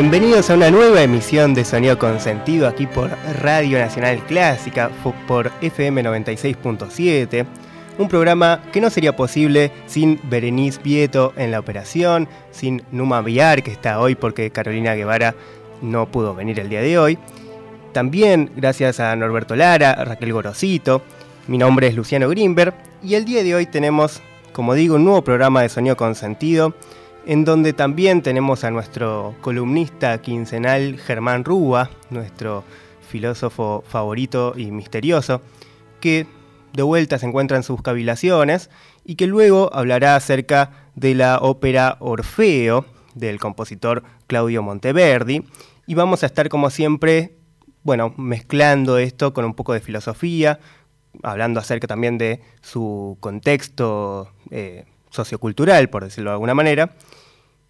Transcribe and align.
Bienvenidos 0.00 0.48
a 0.48 0.54
una 0.54 0.70
nueva 0.70 1.02
emisión 1.02 1.54
de 1.54 1.64
Sonido 1.64 1.98
con 1.98 2.20
Sentido 2.20 2.68
aquí 2.68 2.86
por 2.86 3.10
Radio 3.40 3.80
Nacional 3.80 4.24
Clásica, 4.28 4.92
por 5.26 5.50
FM 5.60 6.04
96.7. 6.04 7.44
Un 7.98 8.06
programa 8.06 8.62
que 8.72 8.80
no 8.80 8.90
sería 8.90 9.16
posible 9.16 9.72
sin 9.86 10.20
Berenice 10.30 10.80
Vieto 10.84 11.32
en 11.36 11.50
la 11.50 11.58
operación, 11.58 12.28
sin 12.52 12.84
Numa 12.92 13.22
Villar, 13.22 13.64
que 13.64 13.72
está 13.72 13.98
hoy 13.98 14.14
porque 14.14 14.52
Carolina 14.52 14.94
Guevara 14.94 15.34
no 15.82 16.08
pudo 16.08 16.32
venir 16.32 16.60
el 16.60 16.68
día 16.68 16.80
de 16.80 16.96
hoy. 16.96 17.18
También 17.92 18.52
gracias 18.54 19.00
a 19.00 19.16
Norberto 19.16 19.56
Lara, 19.56 20.04
Raquel 20.04 20.32
Gorosito. 20.32 21.02
Mi 21.48 21.58
nombre 21.58 21.88
es 21.88 21.96
Luciano 21.96 22.28
Grimberg 22.28 22.72
y 23.02 23.14
el 23.14 23.24
día 23.24 23.42
de 23.42 23.56
hoy 23.56 23.66
tenemos, 23.66 24.22
como 24.52 24.74
digo, 24.74 24.94
un 24.94 25.02
nuevo 25.02 25.24
programa 25.24 25.62
de 25.62 25.68
Sonido 25.68 25.96
con 25.96 26.14
Sentido 26.14 26.72
en 27.28 27.44
donde 27.44 27.74
también 27.74 28.22
tenemos 28.22 28.64
a 28.64 28.70
nuestro 28.70 29.34
columnista 29.42 30.22
quincenal 30.22 30.96
Germán 30.96 31.44
Rúa, 31.44 31.90
nuestro 32.08 32.64
filósofo 33.06 33.84
favorito 33.86 34.54
y 34.56 34.70
misterioso, 34.70 35.42
que 36.00 36.26
de 36.72 36.82
vuelta 36.82 37.18
se 37.18 37.26
encuentra 37.26 37.58
en 37.58 37.64
sus 37.64 37.82
cavilaciones 37.82 38.70
y 39.04 39.16
que 39.16 39.26
luego 39.26 39.68
hablará 39.74 40.16
acerca 40.16 40.70
de 40.94 41.14
la 41.14 41.36
ópera 41.40 41.98
Orfeo 42.00 42.86
del 43.14 43.38
compositor 43.38 44.04
Claudio 44.26 44.62
Monteverdi. 44.62 45.44
Y 45.86 45.94
vamos 45.94 46.22
a 46.22 46.26
estar 46.26 46.48
como 46.48 46.70
siempre, 46.70 47.36
bueno, 47.82 48.14
mezclando 48.16 48.96
esto 48.96 49.34
con 49.34 49.44
un 49.44 49.52
poco 49.52 49.74
de 49.74 49.80
filosofía, 49.80 50.60
hablando 51.22 51.60
acerca 51.60 51.86
también 51.86 52.16
de 52.16 52.40
su 52.62 53.18
contexto 53.20 54.32
eh, 54.50 54.86
sociocultural, 55.10 55.88
por 55.90 56.04
decirlo 56.04 56.30
de 56.30 56.34
alguna 56.34 56.54
manera. 56.54 56.90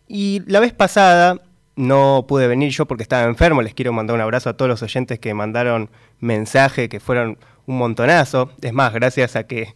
Y 0.06 0.42
la 0.46 0.60
vez 0.60 0.72
pasada 0.72 1.40
no 1.76 2.24
pude 2.26 2.48
venir 2.48 2.70
yo 2.70 2.86
porque 2.86 3.02
estaba 3.02 3.24
enfermo. 3.24 3.62
Les 3.62 3.74
quiero 3.74 3.92
mandar 3.92 4.14
un 4.14 4.20
abrazo 4.20 4.50
a 4.50 4.56
todos 4.56 4.68
los 4.68 4.82
oyentes 4.82 5.18
que 5.18 5.32
mandaron 5.34 5.90
mensaje, 6.18 6.88
que 6.88 6.98
fueron 6.98 7.38
un 7.66 7.78
montonazo. 7.78 8.50
Es 8.62 8.72
más, 8.72 8.92
gracias 8.92 9.36
a 9.36 9.46
que 9.46 9.74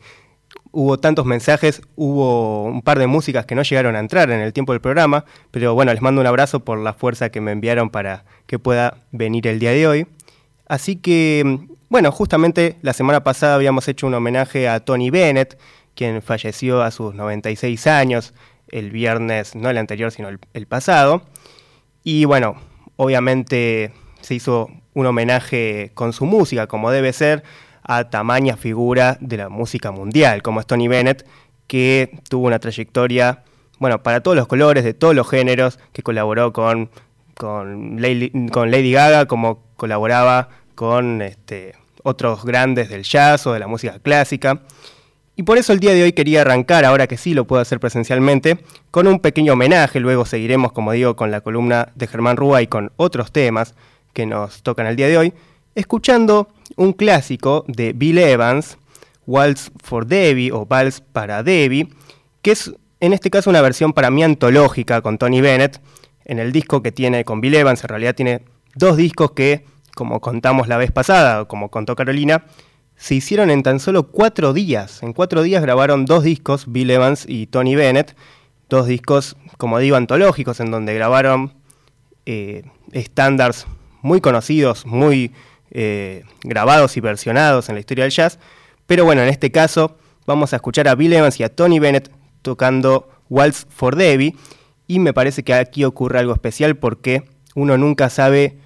hubo 0.73 0.99
tantos 0.99 1.27
mensajes, 1.27 1.83
hubo 1.95 2.65
un 2.65 2.83
par 2.83 2.99
de 2.99 3.07
músicas 3.07 3.47
que 3.47 3.55
no 3.55 3.63
llegaron 3.63 3.95
a 3.95 4.01
entrar 4.01 4.31
en 4.31 4.41
el 4.41 4.53
tiempo 4.53 4.73
del 4.73 4.81
programa. 4.81 5.25
Pero 5.51 5.75
bueno, 5.75 5.93
les 5.93 6.03
mando 6.03 6.21
un 6.21 6.27
abrazo 6.27 6.61
por 6.61 6.79
la 6.79 6.95
fuerza 6.95 7.31
que 7.31 7.41
me 7.41 7.53
enviaron 7.53 7.91
para 7.91 8.25
que 8.47 8.59
pueda 8.59 8.97
venir 9.13 9.47
el 9.47 9.59
día 9.59 9.71
de 9.71 9.87
hoy. 9.87 10.07
Así 10.67 10.97
que, 10.97 11.61
bueno, 11.89 12.11
justamente 12.11 12.79
la 12.83 12.95
semana 12.95 13.23
pasada 13.23 13.55
habíamos 13.55 13.87
hecho 13.87 14.07
un 14.07 14.15
homenaje 14.15 14.69
a 14.69 14.81
Tony 14.81 15.11
Bennett, 15.11 15.59
quien 15.95 16.23
falleció 16.23 16.83
a 16.83 16.91
sus 16.91 17.15
96 17.15 17.87
años 17.87 18.35
el 18.69 18.91
viernes, 18.91 19.55
no 19.55 19.71
el 19.71 19.79
anterior, 19.79 20.11
sino 20.11 20.29
el, 20.29 20.67
pasado. 20.67 21.23
Y 22.03 22.25
bueno, 22.25 22.57
obviamente 22.97 23.93
se 24.23 24.35
hizo 24.35 24.71
un 24.95 25.07
homenaje 25.07 25.93
con 25.95 26.13
su 26.13 26.25
música, 26.25 26.67
como 26.67 26.91
debe 26.91 27.13
ser, 27.13 27.45
a 27.83 28.11
tamaña 28.11 28.57
figura 28.57 29.19
de 29.21 29.37
la 29.37 29.49
música 29.49 29.91
mundial, 29.91 30.43
como 30.43 30.61
es 30.61 30.67
Tony 30.67 30.89
Bennett, 30.89 31.27
que 31.67 32.19
tuvo 32.29 32.47
una 32.47 32.59
trayectoria, 32.59 33.45
bueno, 33.79 34.03
para 34.03 34.23
todos 34.23 34.37
los 34.37 34.47
colores, 34.47 34.85
de 34.85 34.95
todos 34.95 35.15
los 35.15 35.29
géneros, 35.29 35.79
que 35.93 36.03
colaboró 36.03 36.53
con, 36.53 36.91
con, 37.35 38.01
Lady, 38.01 38.31
con 38.51 38.71
Lady 38.71 38.93
Gaga, 38.93 39.27
como 39.27 39.65
colaboraba 39.77 40.49
con 40.75 41.23
este, 41.23 41.75
otros 42.03 42.45
grandes 42.45 42.89
del 42.89 43.03
jazz 43.03 43.47
o 43.47 43.53
de 43.53 43.59
la 43.59 43.67
música 43.67 43.99
clásica. 43.99 44.63
Y 45.35 45.45
por 45.45 45.57
eso 45.57 45.73
el 45.73 45.81
día 45.81 45.95
de 45.95 46.03
hoy 46.03 46.13
quería 46.13 46.43
arrancar, 46.43 46.85
ahora 46.85 47.07
que 47.07 47.17
sí 47.17 47.33
lo 47.33 47.47
puedo 47.47 47.63
hacer 47.63 47.81
presencialmente, 47.81 48.59
con 48.91 49.07
un 49.07 49.19
pequeño 49.19 49.55
homenaje. 49.55 49.99
Luego 49.99 50.27
seguiremos, 50.27 50.73
como 50.73 50.93
digo, 50.93 51.17
con 51.17 51.31
la 51.31 51.41
columna 51.41 51.89
de 51.95 52.07
Germán 52.07 52.37
Rúa 52.37 52.61
y 52.61 52.67
con 52.67 52.93
otros 52.97 53.33
temas 53.33 53.75
que 54.13 54.27
nos 54.27 54.63
tocan 54.63 54.87
el 54.87 54.97
día 54.97 55.09
de 55.09 55.17
hoy, 55.17 55.33
escuchando 55.75 56.49
un 56.77 56.93
clásico 56.93 57.65
de 57.67 57.95
Bill 57.95 58.19
Evans, 58.19 58.77
Waltz 59.27 59.71
for 59.83 60.07
Debbie 60.07 60.53
o 60.53 60.67
Vals 60.67 61.01
para 61.01 61.43
Debbie, 61.43 61.89
que 62.43 62.51
es 62.51 62.73
en 63.01 63.13
este 63.13 63.31
caso 63.31 63.51
una 63.51 63.63
versión 63.63 63.93
para 63.95 64.11
mí 64.11 64.23
antológica 64.23 65.01
con 65.01 65.19
Tony 65.19 65.41
Bennett. 65.41 65.81
En 66.25 66.39
el 66.39 66.53
disco 66.53 66.83
que 66.83 66.93
tiene 66.93 67.25
con 67.25 67.41
Bill 67.41 67.55
Evans, 67.55 67.83
en 67.83 67.89
realidad 67.89 68.15
tiene 68.15 68.43
dos 68.77 68.97
discos 68.97 69.33
que, 69.33 69.65
como 69.95 70.21
contamos 70.21 70.69
la 70.69 70.77
vez 70.77 70.93
pasada, 70.93 71.43
o 71.43 71.49
como 71.49 71.71
contó 71.71 71.97
Carolina, 71.97 72.45
se 73.03 73.17
hicieron 73.17 73.51
en 73.51 73.65
tan 73.65 73.81
solo 73.81 74.05
cuatro 74.05 74.53
días. 74.53 75.03
En 75.03 75.13
cuatro 75.13 75.43
días 75.43 75.61
grabaron 75.61 76.05
dos 76.05 76.23
discos, 76.23 76.67
Bill 76.69 76.89
Evans 76.89 77.25
y 77.27 77.49
Tony 77.49 77.75
Bennett, 77.75 78.15
dos 78.69 78.87
discos, 78.87 79.37
como 79.59 79.81
digo, 79.81 79.97
antológicos, 79.97 80.61
en 80.61 80.71
donde 80.71 80.95
grabaron 80.95 81.53
eh, 82.27 82.63
estándares 82.93 83.67
muy 84.03 84.21
conocidos, 84.21 84.87
muy 84.87 85.33
eh, 85.73 86.23
grabados 86.45 86.97
y 86.97 87.01
versionados 87.01 87.69
en 87.69 87.75
la 87.75 87.81
historia 87.81 88.05
del 88.05 88.13
jazz. 88.13 88.39
Pero 88.87 89.05
bueno, 89.05 89.23
en 89.23 89.31
este 89.31 89.51
caso 89.51 89.97
vamos 90.25 90.53
a 90.53 90.57
escuchar 90.57 90.87
a 90.87 90.95
Bill 90.95 91.13
Evans 91.13 91.41
y 91.41 91.43
a 91.43 91.53
Tony 91.53 91.81
Bennett 91.81 92.09
tocando 92.43 93.09
Waltz 93.29 93.67
for 93.69 93.97
Debbie. 93.97 94.37
Y 94.87 95.01
me 95.01 95.13
parece 95.13 95.43
que 95.43 95.55
aquí 95.55 95.83
ocurre 95.83 96.21
algo 96.21 96.35
especial 96.35 96.77
porque 96.77 97.25
uno 97.57 97.77
nunca 97.77 98.11
sabe 98.11 98.59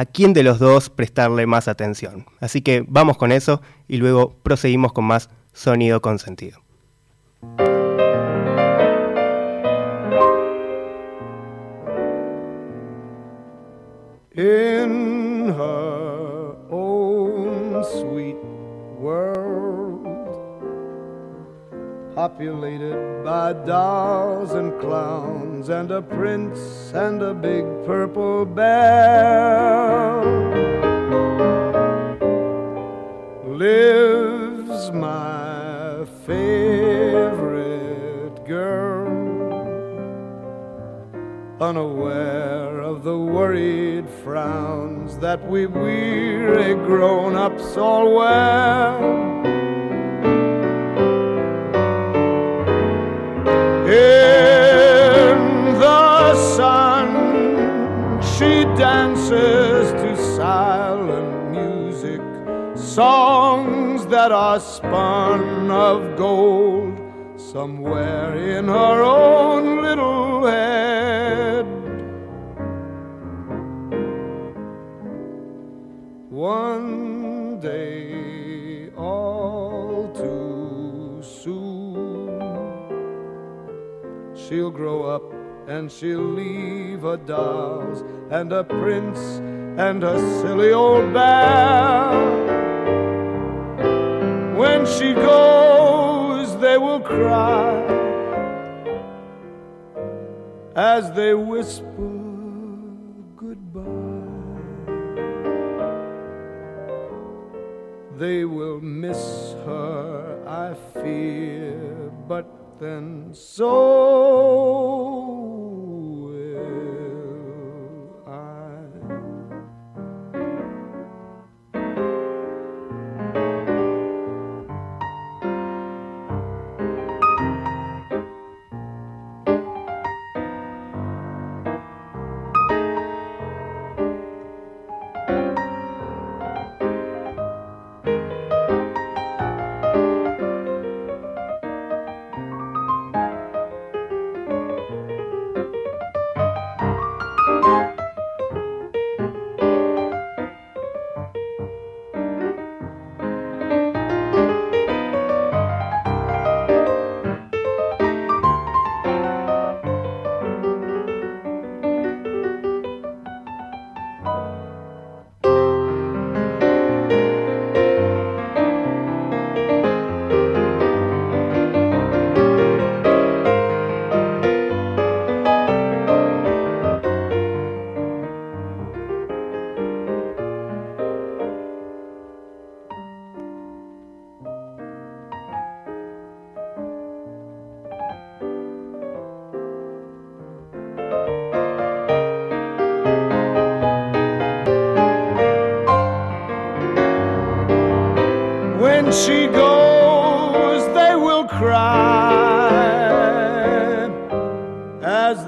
a 0.00 0.06
quién 0.06 0.32
de 0.32 0.42
los 0.42 0.58
dos 0.58 0.88
prestarle 0.88 1.46
más 1.46 1.68
atención. 1.68 2.24
Así 2.40 2.62
que 2.62 2.82
vamos 2.88 3.18
con 3.18 3.32
eso 3.32 3.60
y 3.86 3.98
luego 3.98 4.34
proseguimos 4.42 4.94
con 4.94 5.04
más 5.04 5.28
sonido 5.52 6.00
con 6.00 6.18
sentido. 6.18 6.62
Populated 22.20 23.24
by 23.24 23.50
dolls 23.64 24.52
and 24.52 24.78
clowns 24.78 25.70
and 25.70 25.90
a 25.90 26.02
prince 26.02 26.92
and 26.92 27.22
a 27.22 27.32
big 27.32 27.64
purple 27.86 28.44
bear, 28.44 30.20
lives 33.46 34.92
my 34.92 36.04
favorite 36.26 37.56
girl, 38.44 39.08
unaware 41.58 42.80
of 42.80 43.02
the 43.02 43.18
worried 43.18 44.06
frowns 44.22 45.16
that 45.16 45.40
we 45.48 45.64
weary 45.64 46.74
grown 46.74 47.34
ups 47.34 47.78
all 47.78 48.14
wear. 48.14 49.29
In 53.90 55.80
the 55.80 56.34
sun, 56.56 57.08
she 58.22 58.62
dances 58.78 59.90
to 59.90 60.16
silent 60.36 61.50
music, 61.50 62.20
songs 62.76 64.06
that 64.06 64.30
are 64.30 64.60
spun 64.60 65.72
of 65.72 66.16
gold 66.16 67.00
somewhere 67.36 68.36
in 68.36 68.68
her 68.68 69.02
own 69.02 69.82
little 69.82 70.46
head. 70.46 71.66
One 76.30 76.99
she'll 84.50 84.70
grow 84.70 85.04
up 85.04 85.22
and 85.68 85.92
she'll 85.92 86.18
leave 86.18 87.02
her 87.02 87.16
dolls 87.16 88.02
and 88.30 88.52
a 88.52 88.64
prince 88.64 89.20
and 89.78 90.02
a 90.02 90.18
silly 90.40 90.72
old 90.72 91.12
bear. 91.14 92.10
When 94.56 94.84
she 94.86 95.14
goes, 95.14 96.58
they 96.58 96.76
will 96.78 96.98
cry 96.98 97.78
as 100.74 101.12
they 101.12 101.32
whisper 101.32 102.10
goodbye. 103.36 103.84
They 108.18 108.44
will 108.44 108.80
miss 108.80 109.54
her, 109.64 110.42
I 110.44 110.74
fear, 111.00 112.10
but 112.26 112.59
something 112.80 113.34
so 113.34 115.09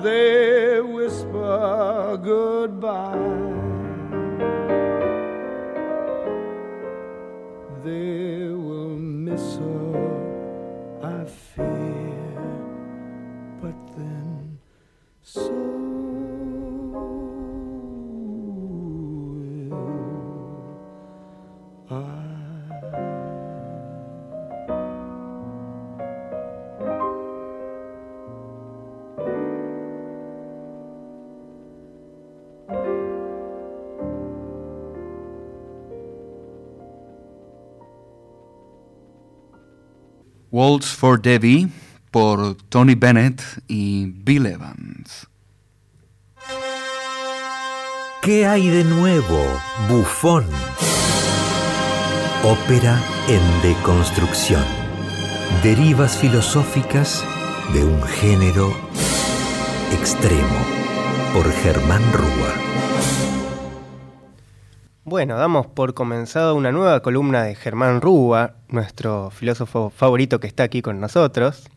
they 0.02 0.41
Waltz 40.52 40.92
for 40.94 41.18
Debbie 41.18 41.66
por 42.10 42.56
Tony 42.68 42.94
Bennett 42.94 43.42
y 43.68 44.04
Bill 44.04 44.44
Evans. 44.44 45.26
¿Qué 48.20 48.46
hay 48.46 48.68
de 48.68 48.84
nuevo, 48.84 49.42
bufón? 49.88 50.44
Ópera 52.44 53.02
en 53.28 53.62
deconstrucción. 53.62 54.62
Derivas 55.62 56.18
filosóficas 56.18 57.24
de 57.72 57.84
un 57.84 58.02
género 58.02 58.76
extremo 59.92 60.66
por 61.32 61.50
Germán 61.50 62.02
Rúa. 62.12 62.71
Bueno, 65.12 65.36
damos 65.36 65.66
por 65.66 65.92
comenzado 65.92 66.54
una 66.54 66.72
nueva 66.72 67.02
columna 67.02 67.42
de 67.42 67.54
Germán 67.54 68.00
Rúa, 68.00 68.54
nuestro 68.68 69.28
filósofo 69.28 69.90
favorito 69.94 70.40
que 70.40 70.46
está 70.46 70.62
aquí 70.62 70.80
con 70.80 71.00
nosotros. 71.00 71.68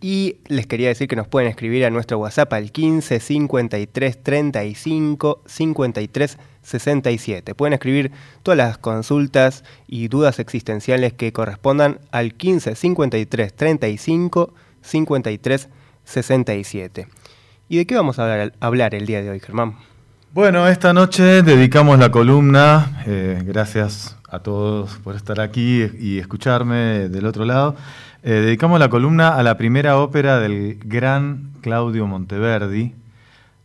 Y 0.00 0.36
les 0.46 0.68
quería 0.68 0.86
decir 0.86 1.08
que 1.08 1.16
nos 1.16 1.26
pueden 1.26 1.48
escribir 1.48 1.84
a 1.84 1.90
nuestro 1.90 2.18
WhatsApp 2.18 2.52
al 2.52 2.70
15 2.70 3.18
53 3.18 4.22
35 4.22 5.42
53 5.46 6.38
67. 6.62 7.56
Pueden 7.56 7.72
escribir 7.72 8.12
todas 8.44 8.58
las 8.58 8.78
consultas 8.78 9.64
y 9.88 10.06
dudas 10.06 10.38
existenciales 10.38 11.12
que 11.12 11.32
correspondan 11.32 11.98
al 12.12 12.34
15 12.34 12.76
53 12.76 13.52
35 13.52 14.54
53 14.80 15.68
67. 16.04 17.08
¿Y 17.68 17.78
de 17.78 17.86
qué 17.86 17.96
vamos 17.96 18.20
a 18.20 18.48
hablar 18.60 18.94
el 18.94 19.06
día 19.06 19.22
de 19.22 19.30
hoy, 19.30 19.40
Germán? 19.40 19.74
Bueno, 20.32 20.68
esta 20.68 20.92
noche 20.92 21.42
dedicamos 21.42 21.98
la 21.98 22.12
columna, 22.12 23.02
eh, 23.04 23.42
gracias 23.44 24.16
a 24.28 24.38
todos 24.38 24.96
por 24.98 25.16
estar 25.16 25.40
aquí 25.40 25.90
y 25.98 26.20
escucharme 26.20 27.08
del 27.08 27.26
otro 27.26 27.44
lado, 27.44 27.74
eh, 28.22 28.34
dedicamos 28.34 28.78
la 28.78 28.88
columna 28.88 29.34
a 29.34 29.42
la 29.42 29.56
primera 29.56 29.98
ópera 29.98 30.38
del 30.38 30.78
gran 30.84 31.50
Claudio 31.62 32.06
Monteverdi, 32.06 32.94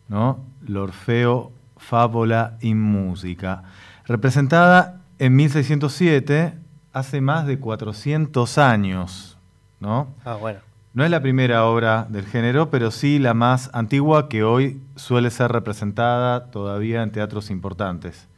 ¿no? 0.08 0.40
L'Orfeo, 0.66 1.52
Fábula 1.78 2.58
y 2.62 2.74
Música, 2.74 3.62
representada 4.08 5.02
en 5.20 5.36
1607, 5.36 6.56
hace 6.94 7.22
más 7.22 7.46
de 7.46 7.60
400 7.60 8.58
años, 8.58 9.38
¿no? 9.80 10.08
Ah, 10.26 10.34
bueno. 10.34 10.62
No 10.96 11.04
es 11.04 11.12
la 11.12 11.22
primera 11.22 11.66
obra 11.66 12.08
del 12.08 12.26
género, 12.26 12.70
pero 12.70 12.90
sí 12.90 13.20
la 13.20 13.34
más 13.34 13.70
antigua 13.74 14.30
que 14.30 14.46
hoy 14.46 14.80
suele 14.96 15.30
ser 15.30 15.52
representada 15.52 16.46
todavía 16.52 17.04
en 17.04 17.12
teatros 17.12 17.50
importantes. 17.50 18.30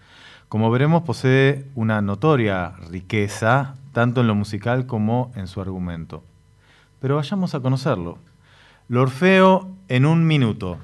Como 0.50 0.72
veremos, 0.72 1.04
posee 1.04 1.68
una 1.76 2.02
notoria 2.02 2.74
riqueza, 2.90 3.76
tanto 3.94 4.22
en 4.22 4.28
lo 4.28 4.34
musical 4.34 4.88
como 4.88 5.32
en 5.36 5.46
su 5.46 5.62
argumento. 5.62 6.24
Pero 7.00 7.18
vayamos 7.18 7.54
a 7.54 7.60
conocerlo. 7.60 8.18
L'Orfeo 8.88 9.70
en 9.88 10.08
un 10.08 10.26
minuto. 10.26 10.80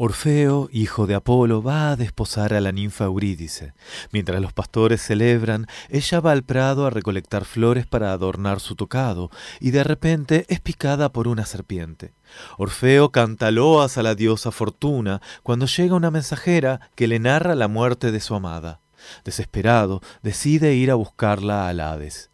Orfeo, 0.00 0.68
hijo 0.70 1.08
de 1.08 1.16
Apolo, 1.16 1.60
va 1.60 1.90
a 1.90 1.96
desposar 1.96 2.54
a 2.54 2.60
la 2.60 2.70
ninfa 2.70 3.06
Eurídice. 3.06 3.74
Mientras 4.12 4.40
los 4.40 4.52
pastores 4.52 5.02
celebran, 5.02 5.66
ella 5.88 6.20
va 6.20 6.30
al 6.30 6.44
prado 6.44 6.86
a 6.86 6.90
recolectar 6.90 7.44
flores 7.44 7.84
para 7.84 8.12
adornar 8.12 8.60
su 8.60 8.76
tocado, 8.76 9.28
y 9.58 9.72
de 9.72 9.82
repente 9.82 10.46
es 10.50 10.60
picada 10.60 11.10
por 11.10 11.26
una 11.26 11.44
serpiente. 11.46 12.14
Orfeo 12.58 13.10
canta 13.10 13.50
loas 13.50 13.98
a 13.98 14.04
la 14.04 14.14
diosa 14.14 14.52
Fortuna 14.52 15.20
cuando 15.42 15.66
llega 15.66 15.96
una 15.96 16.12
mensajera 16.12 16.92
que 16.94 17.08
le 17.08 17.18
narra 17.18 17.56
la 17.56 17.66
muerte 17.66 18.12
de 18.12 18.20
su 18.20 18.36
amada. 18.36 18.78
Desesperado, 19.24 20.00
decide 20.22 20.76
ir 20.76 20.92
a 20.92 20.94
buscarla 20.94 21.68
al 21.68 21.80
Hades. 21.80 22.27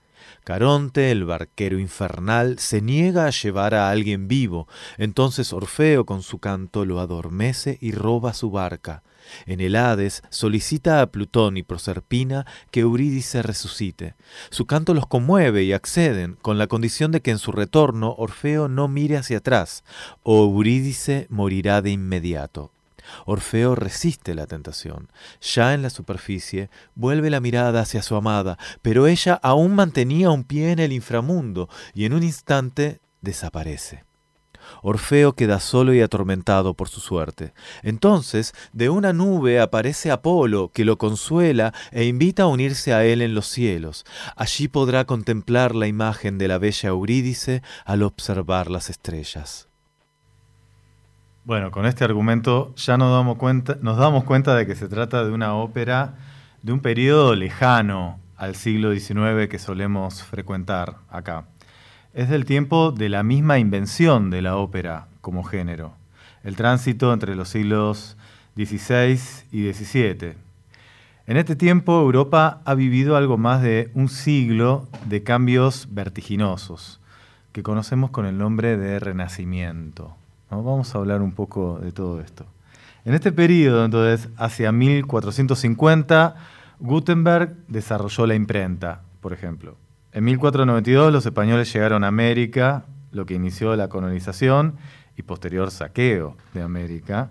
Caronte, 0.45 1.11
el 1.11 1.25
barquero 1.25 1.79
infernal, 1.79 2.59
se 2.59 2.83
niega 2.83 3.25
a 3.25 3.31
llevar 3.31 3.75
a 3.75 3.89
alguien 3.89 4.29
vivo, 4.29 4.69
entonces 4.99 5.55
Orfeo 5.55 6.05
con 6.05 6.23
su 6.23 6.39
canto 6.39 6.85
lo 6.85 7.01
adormece 7.01 7.79
y 7.81 7.93
roba 7.93 8.35
su 8.35 8.51
barca. 8.51 9.03
En 9.47 9.61
el 9.61 9.75
Hades 9.75 10.23
solicita 10.29 11.01
a 11.01 11.07
Plutón 11.07 11.57
y 11.57 11.63
Proserpina 11.63 12.45
que 12.71 12.81
Eurídice 12.81 13.41
resucite. 13.41 14.17
Su 14.51 14.67
canto 14.67 14.93
los 14.93 15.07
conmueve 15.07 15.65
y 15.65 15.73
acceden, 15.73 16.37
con 16.43 16.59
la 16.59 16.67
condición 16.67 17.11
de 17.11 17.23
que 17.23 17.31
en 17.31 17.39
su 17.39 17.51
retorno 17.51 18.15
Orfeo 18.19 18.69
no 18.69 18.87
mire 18.87 19.17
hacia 19.17 19.39
atrás, 19.39 19.83
o 20.23 20.45
Eurídice 20.45 21.27
morirá 21.31 21.81
de 21.81 21.91
inmediato. 21.91 22.74
Orfeo 23.27 23.75
resiste 23.75 24.35
la 24.35 24.47
tentación. 24.47 25.11
Ya 25.41 25.75
en 25.75 25.83
la 25.83 25.91
superficie, 25.91 26.71
vuelve 26.95 27.31
la 27.31 27.41
mirada 27.41 27.81
hacia 27.81 28.03
su 28.03 28.17
amada, 28.17 28.59
pero 28.83 29.07
ella 29.07 29.39
aún 29.43 29.75
mantenía 29.75 30.31
un 30.31 30.45
pie 30.45 30.73
en 30.73 30.79
el 30.79 30.93
inframundo 30.93 31.69
y 31.95 32.05
en 32.05 32.15
un 32.15 32.23
instante 32.23 33.01
desaparece. 33.21 34.05
Orfeo 34.83 35.35
queda 35.35 35.61
solo 35.61 35.95
y 35.95 36.01
atormentado 36.01 36.75
por 36.75 36.89
su 36.89 37.01
suerte. 37.01 37.53
Entonces, 37.83 38.53
de 38.73 38.89
una 38.89 39.13
nube 39.13 39.61
aparece 39.61 40.11
Apolo, 40.11 40.71
que 40.73 40.85
lo 40.85 40.99
consuela 40.99 41.75
e 41.93 42.05
invita 42.05 42.45
a 42.45 42.49
unirse 42.49 42.93
a 42.93 43.05
él 43.05 43.23
en 43.23 43.35
los 43.35 43.47
cielos. 43.47 44.05
Allí 44.37 44.69
podrá 44.69 45.05
contemplar 45.05 45.75
la 45.75 45.87
imagen 45.87 46.39
de 46.39 46.49
la 46.49 46.59
bella 46.59 46.89
Eurídice 46.89 47.63
al 47.85 48.03
observar 48.03 48.71
las 48.71 48.91
estrellas. 48.91 49.69
Bueno, 51.45 51.71
con 51.71 51.87
este 51.87 52.05
argumento 52.05 52.75
ya 52.77 52.97
nos 52.97 53.11
damos 53.11 53.37
cuenta, 54.25 54.55
de 54.55 54.67
que 54.67 54.75
se 54.75 54.89
trata 54.89 55.25
de 55.25 55.31
una 55.31 55.55
ópera 55.55 56.15
de 56.63 56.73
un 56.73 56.81
periodo 56.81 57.35
lejano 57.35 58.19
al 58.37 58.55
siglo 58.55 58.93
XIX 58.93 59.49
que 59.51 59.59
solemos 59.59 60.23
frecuentar 60.23 60.97
acá 61.11 61.45
es 62.15 62.29
del 62.29 62.45
tiempo 62.45 62.93
de 62.93 63.09
la 63.09 63.25
misma 63.25 63.59
invención 63.59 64.31
de 64.31 64.41
la 64.41 64.57
ópera 64.57 65.09
como 65.21 65.43
género, 65.43 65.95
el 66.45 66.55
tránsito 66.55 67.13
entre 67.13 67.35
los 67.35 67.49
siglos 67.49 68.17
XVI 68.55 69.19
y 69.51 69.73
XVII. 69.73 70.35
En 71.27 71.37
este 71.37 71.57
tiempo 71.57 72.01
Europa 72.01 72.61
ha 72.65 72.75
vivido 72.75 73.17
algo 73.17 73.37
más 73.37 73.63
de 73.63 73.91
un 73.95 74.09
siglo 74.09 74.87
de 75.07 75.25
cambios 75.25 75.89
vertiginosos, 75.91 77.01
que 77.53 77.65
conocemos 77.65 78.11
con 78.11 78.27
el 78.27 78.39
nombre 78.39 78.77
de 78.77 79.01
Renacimiento. 79.01 80.17
Vamos 80.63 80.95
a 80.95 80.99
hablar 80.99 81.23
un 81.23 81.33
poco 81.33 81.79
de 81.81 81.93
todo 81.93 82.21
esto. 82.21 82.47
En 83.05 83.15
este 83.15 83.33
periodo, 83.33 83.85
entonces, 83.85 84.31
hacia 84.37 84.73
1450, 84.73 86.37
Gutenberg 86.81 87.57
desarrolló 87.69 88.27
la 88.27 88.35
imprenta, 88.35 89.03
por 89.21 89.33
ejemplo. 89.33 89.77
En 90.13 90.25
1492 90.25 91.13
los 91.13 91.27
españoles 91.27 91.73
llegaron 91.73 92.05
a 92.05 92.09
América, 92.09 92.85
lo 93.11 93.27
que 93.27 93.35
inició 93.35 93.75
la 93.77 93.89
colonización 93.89 94.77
y 95.17 95.23
posterior 95.23 95.71
saqueo 95.71 96.37
de 96.55 96.63
América. 96.63 97.31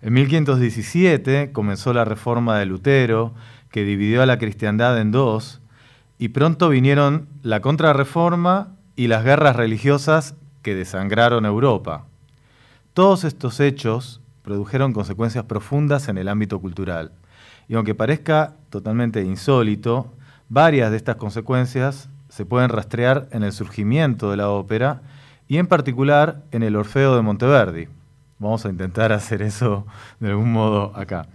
En 0.00 0.12
1517 0.14 1.52
comenzó 1.52 1.92
la 1.92 2.04
reforma 2.04 2.58
de 2.58 2.66
Lutero, 2.66 3.34
que 3.70 3.84
dividió 3.84 4.22
a 4.22 4.26
la 4.26 4.38
cristiandad 4.38 5.00
en 5.00 5.10
dos, 5.10 5.60
y 6.18 6.28
pronto 6.28 6.68
vinieron 6.68 7.28
la 7.42 7.60
contrarreforma 7.60 8.76
y 8.96 9.08
las 9.08 9.24
guerras 9.24 9.56
religiosas 9.56 10.34
que 10.62 10.74
desangraron 10.74 11.44
Europa. 11.46 12.06
Todos 12.94 13.24
estos 13.24 13.58
hechos 13.58 14.20
produjeron 14.42 14.92
consecuencias 14.92 15.44
profundas 15.46 16.06
en 16.06 16.16
el 16.16 16.28
ámbito 16.28 16.60
cultural. 16.60 17.10
Y 17.66 17.74
aunque 17.74 17.96
parezca 17.96 18.54
totalmente 18.70 19.20
insólito, 19.24 20.12
varias 20.48 20.92
de 20.92 20.96
estas 20.96 21.16
consecuencias 21.16 22.08
se 22.28 22.46
pueden 22.46 22.68
rastrear 22.68 23.26
en 23.32 23.42
el 23.42 23.52
surgimiento 23.52 24.30
de 24.30 24.36
la 24.36 24.48
ópera 24.48 25.02
y 25.48 25.58
en 25.58 25.66
particular 25.66 26.44
en 26.52 26.62
el 26.62 26.76
Orfeo 26.76 27.16
de 27.16 27.22
Monteverdi. 27.22 27.88
Vamos 28.38 28.64
a 28.64 28.68
intentar 28.68 29.12
hacer 29.12 29.42
eso 29.42 29.86
de 30.20 30.30
algún 30.30 30.52
modo 30.52 30.92
acá. 30.94 31.26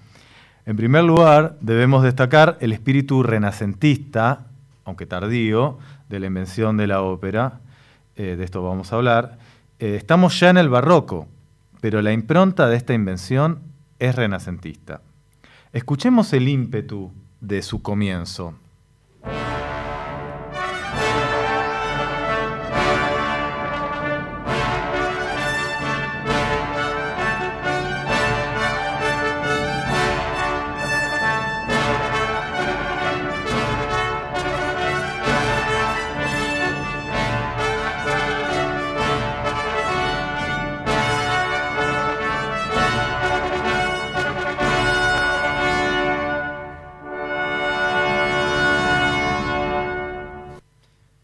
En 0.65 0.77
primer 0.77 1.03
lugar, 1.03 1.57
debemos 1.59 2.03
destacar 2.03 2.57
el 2.61 2.71
espíritu 2.71 3.21
renacentista, 3.21 4.45
aunque 4.85 5.05
tardío, 5.05 5.77
de 6.07 6.21
la 6.21 6.27
invención 6.27 6.77
de 6.77 6.87
la 6.87 7.01
ópera. 7.01 7.59
Eh, 8.15 8.37
de 8.37 8.45
esto 8.45 8.63
vamos 8.63 8.93
a 8.93 8.95
hablar. 8.95 9.39
Eh, 9.79 9.95
estamos 9.97 10.39
ya 10.39 10.49
en 10.51 10.57
el 10.57 10.69
barroco, 10.69 11.27
pero 11.81 12.01
la 12.01 12.11
impronta 12.11 12.67
de 12.67 12.75
esta 12.75 12.93
invención 12.93 13.61
es 13.99 14.15
renacentista. 14.15 15.01
Escuchemos 15.71 16.33
el 16.33 16.47
ímpetu 16.47 17.11
de 17.41 17.61
su 17.61 17.81
comienzo. 17.81 18.55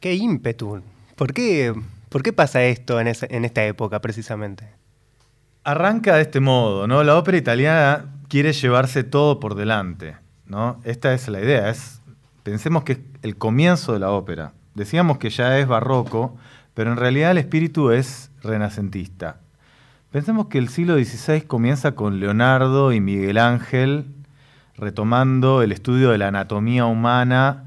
Qué 0.06 0.14
ímpetu. 0.14 0.84
¿Por 1.16 1.34
qué, 1.34 1.74
por 2.10 2.22
qué 2.22 2.32
pasa 2.32 2.64
esto 2.64 3.00
en, 3.00 3.08
esta 3.08 3.66
época 3.66 4.02
precisamente? 4.02 4.70
Arranca 5.64 6.18
de 6.18 6.22
este 6.22 6.40
modo, 6.40 6.86
¿no? 6.86 7.04
La 7.04 7.18
ópera 7.18 7.40
italiana 7.40 8.06
quiere 8.28 8.54
llevarse 8.54 9.04
todo 9.04 9.40
por 9.40 9.56
delante, 9.56 10.16
¿no? 10.46 10.80
Esta 10.84 11.12
es 11.16 11.28
la 11.28 11.42
idea, 11.42 11.72
es, 11.72 12.04
pensemos 12.44 12.84
que 12.84 12.92
es 12.92 13.00
el 13.24 13.36
comienzo 13.36 13.94
de 13.94 14.00
la 14.00 14.12
ópera. 14.12 14.54
Decíamos 14.76 15.18
que 15.18 15.32
ya 15.32 15.58
es 15.58 15.66
barroco, 15.68 16.38
pero 16.76 16.92
en 16.92 16.98
realidad 16.98 17.32
el 17.32 17.40
espíritu 17.40 17.90
es 17.90 18.30
renacentista. 18.44 19.40
Pensemos 20.12 20.46
que 20.50 20.60
el 20.60 20.70
siglo 20.70 21.04
XVI 21.04 21.42
comienza 21.48 21.94
con 21.96 22.20
Leonardo 22.20 22.94
y 22.94 23.02
Miguel 23.02 23.40
Ángel 23.40 24.06
retomando 24.78 25.64
el 25.64 25.72
estudio 25.72 26.12
de 26.12 26.20
la 26.20 26.28
anatomía 26.28 26.86
humana 26.86 27.65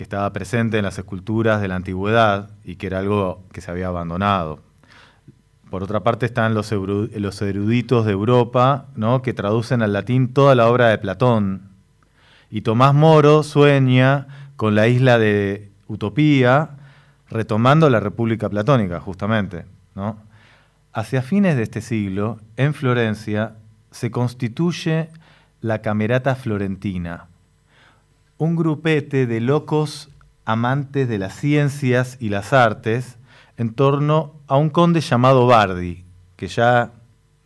que 0.00 0.04
estaba 0.04 0.32
presente 0.32 0.78
en 0.78 0.84
las 0.84 0.98
esculturas 0.98 1.60
de 1.60 1.68
la 1.68 1.76
antigüedad 1.76 2.48
y 2.64 2.76
que 2.76 2.86
era 2.86 3.00
algo 3.00 3.44
que 3.52 3.60
se 3.60 3.70
había 3.70 3.88
abandonado. 3.88 4.60
Por 5.68 5.82
otra 5.82 6.00
parte 6.00 6.24
están 6.24 6.54
los, 6.54 6.72
eruditos 6.72 8.06
de 8.06 8.12
Europa, 8.12 8.86
¿no? 8.96 9.20
que 9.20 9.34
traducen 9.34 9.82
al 9.82 9.92
latín 9.92 10.32
toda 10.32 10.54
la 10.54 10.70
obra 10.70 10.88
de 10.88 10.96
Platón. 10.96 11.68
Y 12.50 12.62
Tomás 12.62 12.94
Moro 12.94 13.42
sueña 13.42 14.26
con 14.56 14.74
la 14.74 14.88
isla 14.88 15.18
de 15.18 15.70
Utopía, 15.86 16.70
retomando 17.28 17.90
la 17.90 18.00
República 18.00 18.48
Platónica, 18.48 19.00
justamente. 19.00 19.66
Hacia 20.94 21.20
fines 21.20 21.56
de 21.56 21.64
este 21.64 21.82
siglo, 21.82 22.38
en 22.56 22.72
Florencia, 22.72 23.56
se 23.90 24.10
constituye 24.10 25.10
la 25.60 25.82
Camerata 25.82 26.36
Florentina, 26.36 27.26
un 28.40 28.56
grupete 28.56 29.26
de 29.26 29.38
locos 29.38 30.08
amantes 30.46 31.10
de 31.10 31.18
las 31.18 31.36
ciencias 31.36 32.16
y 32.20 32.30
las 32.30 32.54
artes 32.54 33.18
en 33.58 33.74
torno 33.74 34.32
a 34.46 34.56
un 34.56 34.70
conde 34.70 35.02
llamado 35.02 35.46
Bardi, 35.46 36.06
que 36.36 36.48
ya 36.48 36.90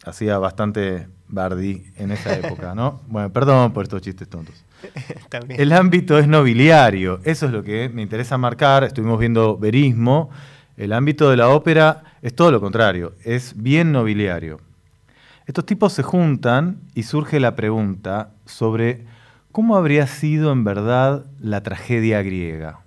hacía 0.07 0.39
bastante 0.39 1.09
Bardi 1.27 1.83
en 1.97 2.13
esa 2.13 2.33
época, 2.39 2.77
¿no? 2.77 3.01
Bueno, 3.09 3.33
perdón 3.33 3.73
por 3.73 3.83
estos 3.83 4.03
chistes 4.03 4.29
tontos. 4.29 4.65
El 5.49 5.73
ámbito 5.73 6.17
es 6.17 6.29
nobiliario, 6.29 7.19
eso 7.25 7.47
es 7.47 7.53
lo 7.53 7.65
que 7.65 7.89
me 7.89 8.03
interesa 8.03 8.39
marcar, 8.39 8.85
estuvimos 8.85 9.19
viendo 9.19 9.59
verismo, 9.59 10.31
el 10.77 10.93
ámbito 10.93 11.29
de 11.29 11.37
la 11.37 11.49
ópera 11.49 12.05
es 12.23 12.37
todo 12.37 12.53
lo 12.53 12.61
contrario, 12.61 13.15
es 13.25 13.61
bien 13.61 13.91
nobiliario. 13.91 14.61
Estos 15.47 15.67
tipos 15.67 15.93
se 15.93 16.05
juntan 16.05 16.79
y 16.95 17.03
surge 17.03 17.41
la 17.41 17.57
pregunta 17.57 18.31
sobre 18.47 19.07
¿Cómo 19.55 19.77
habría 19.77 20.09
sido 20.09 20.51
en 20.51 20.65
verdad 20.65 21.27
la 21.39 21.63
tragedia 21.63 22.21
griega? 22.23 22.81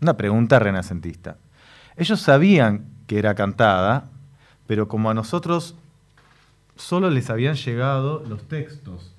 Una 0.00 0.16
pregunta 0.16 0.60
renacentista. 0.60 1.36
Ellos 1.96 2.20
sabían 2.20 2.84
que 3.08 3.18
era 3.18 3.34
cantada, 3.34 4.08
pero 4.68 4.86
como 4.86 5.10
a 5.10 5.14
nosotros 5.14 5.74
solo 6.76 7.10
les 7.10 7.28
habían 7.28 7.56
llegado 7.56 8.22
los 8.28 8.46
textos. 8.46 9.12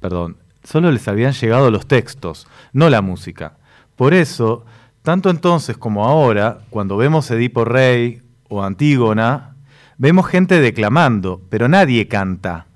Perdón, 0.00 0.36
solo 0.64 0.90
les 0.90 1.06
habían 1.06 1.32
llegado 1.32 1.70
los 1.70 1.86
textos, 1.86 2.48
no 2.72 2.90
la 2.90 3.00
música. 3.00 3.52
Por 3.94 4.14
eso, 4.14 4.64
tanto 5.02 5.30
entonces 5.30 5.76
como 5.76 6.08
ahora, 6.08 6.58
cuando 6.70 6.96
vemos 6.96 7.30
Edipo 7.30 7.64
Rey 7.64 8.20
o 8.48 8.64
Antígona, 8.64 9.54
vemos 9.96 10.26
gente 10.26 10.60
declamando, 10.60 11.40
pero 11.50 11.68
nadie 11.68 12.08
canta. 12.08 12.66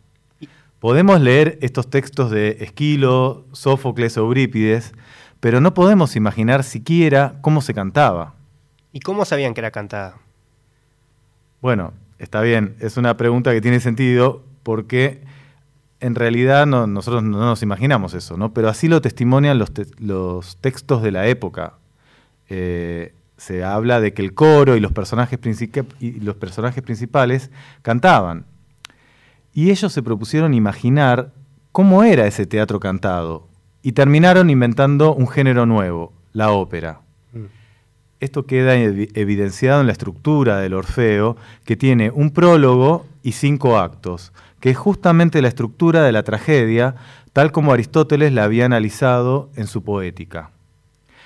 Podemos 0.82 1.20
leer 1.20 1.60
estos 1.62 1.88
textos 1.88 2.32
de 2.32 2.56
Esquilo, 2.58 3.46
Sófocles 3.52 4.18
o 4.18 4.22
Eurípides, 4.22 4.94
pero 5.38 5.60
no 5.60 5.74
podemos 5.74 6.16
imaginar 6.16 6.64
siquiera 6.64 7.36
cómo 7.40 7.60
se 7.60 7.72
cantaba. 7.72 8.34
¿Y 8.92 8.98
cómo 8.98 9.24
sabían 9.24 9.54
que 9.54 9.60
era 9.60 9.70
cantada? 9.70 10.16
Bueno, 11.60 11.92
está 12.18 12.40
bien, 12.40 12.74
es 12.80 12.96
una 12.96 13.16
pregunta 13.16 13.52
que 13.52 13.60
tiene 13.60 13.78
sentido 13.78 14.42
porque 14.64 15.22
en 16.00 16.16
realidad 16.16 16.66
nosotros 16.66 17.22
no 17.22 17.38
nos 17.38 17.62
imaginamos 17.62 18.12
eso, 18.14 18.36
¿no? 18.36 18.52
Pero 18.52 18.68
así 18.68 18.88
lo 18.88 19.00
testimonian 19.00 19.60
los, 19.60 19.70
los 20.00 20.56
textos 20.56 21.00
de 21.00 21.12
la 21.12 21.28
época. 21.28 21.74
Eh, 22.48 23.14
se 23.36 23.62
habla 23.62 24.00
de 24.00 24.14
que 24.14 24.22
el 24.22 24.34
coro 24.34 24.74
y 24.74 24.80
los 24.80 24.90
personajes, 24.90 25.38
y 26.00 26.10
los 26.18 26.34
personajes 26.34 26.82
principales 26.82 27.52
cantaban. 27.82 28.46
Y 29.54 29.70
ellos 29.70 29.92
se 29.92 30.02
propusieron 30.02 30.54
imaginar 30.54 31.32
cómo 31.72 32.04
era 32.04 32.26
ese 32.26 32.46
teatro 32.46 32.80
cantado 32.80 33.48
y 33.82 33.92
terminaron 33.92 34.50
inventando 34.50 35.14
un 35.14 35.28
género 35.28 35.66
nuevo, 35.66 36.12
la 36.32 36.52
ópera. 36.52 37.00
Mm. 37.32 37.46
Esto 38.20 38.46
queda 38.46 38.76
evidenciado 38.76 39.80
en 39.80 39.86
la 39.86 39.92
estructura 39.92 40.58
del 40.58 40.74
Orfeo, 40.74 41.36
que 41.64 41.76
tiene 41.76 42.10
un 42.10 42.30
prólogo 42.30 43.06
y 43.22 43.32
cinco 43.32 43.78
actos, 43.78 44.32
que 44.60 44.70
es 44.70 44.76
justamente 44.76 45.42
la 45.42 45.48
estructura 45.48 46.02
de 46.02 46.12
la 46.12 46.22
tragedia, 46.22 46.94
tal 47.32 47.50
como 47.50 47.72
Aristóteles 47.72 48.32
la 48.32 48.44
había 48.44 48.66
analizado 48.66 49.50
en 49.56 49.66
su 49.66 49.82
poética. 49.82 50.50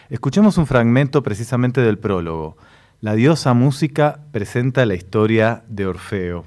Escuchemos 0.08 0.56
un 0.56 0.66
fragmento 0.66 1.22
precisamente 1.22 1.80
del 1.82 1.98
prólogo. 1.98 2.56
La 3.00 3.14
diosa 3.14 3.52
música 3.52 4.20
presenta 4.32 4.86
la 4.86 4.94
historia 4.94 5.64
de 5.68 5.86
Orfeo. 5.86 6.46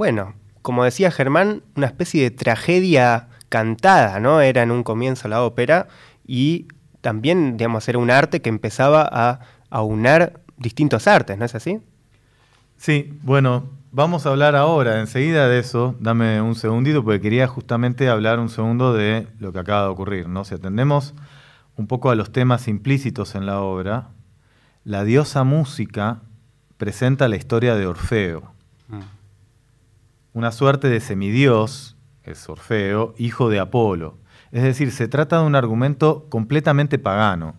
Bueno, 0.00 0.32
como 0.62 0.82
decía 0.84 1.10
Germán, 1.10 1.62
una 1.76 1.86
especie 1.86 2.22
de 2.22 2.30
tragedia 2.30 3.28
cantada, 3.50 4.18
¿no? 4.18 4.40
Era 4.40 4.62
en 4.62 4.70
un 4.70 4.82
comienzo 4.82 5.28
la 5.28 5.42
ópera 5.42 5.88
y 6.26 6.68
también, 7.02 7.58
digamos, 7.58 7.86
era 7.86 7.98
un 7.98 8.10
arte 8.10 8.40
que 8.40 8.48
empezaba 8.48 9.06
a 9.12 9.40
aunar 9.68 10.40
distintos 10.56 11.06
artes, 11.06 11.36
¿no 11.36 11.44
es 11.44 11.54
así? 11.54 11.80
Sí, 12.78 13.12
bueno, 13.20 13.68
vamos 13.92 14.24
a 14.24 14.30
hablar 14.30 14.56
ahora, 14.56 15.00
enseguida 15.00 15.48
de 15.48 15.58
eso, 15.58 15.94
dame 16.00 16.40
un 16.40 16.54
segundito, 16.54 17.04
porque 17.04 17.20
quería 17.20 17.46
justamente 17.46 18.08
hablar 18.08 18.38
un 18.38 18.48
segundo 18.48 18.94
de 18.94 19.26
lo 19.38 19.52
que 19.52 19.58
acaba 19.58 19.82
de 19.82 19.88
ocurrir, 19.88 20.30
¿no? 20.30 20.46
Si 20.46 20.54
atendemos 20.54 21.12
un 21.76 21.86
poco 21.86 22.08
a 22.08 22.14
los 22.14 22.32
temas 22.32 22.68
implícitos 22.68 23.34
en 23.34 23.44
la 23.44 23.60
obra, 23.60 24.08
la 24.82 25.04
diosa 25.04 25.44
música 25.44 26.22
presenta 26.78 27.28
la 27.28 27.36
historia 27.36 27.74
de 27.74 27.86
Orfeo. 27.86 28.54
Mm 28.88 29.19
una 30.32 30.52
suerte 30.52 30.88
de 30.88 31.00
semidios, 31.00 31.96
es 32.24 32.48
Orfeo, 32.48 33.14
hijo 33.18 33.48
de 33.48 33.58
Apolo. 33.58 34.18
Es 34.52 34.62
decir, 34.62 34.92
se 34.92 35.08
trata 35.08 35.40
de 35.40 35.46
un 35.46 35.54
argumento 35.54 36.26
completamente 36.28 36.98
pagano. 36.98 37.54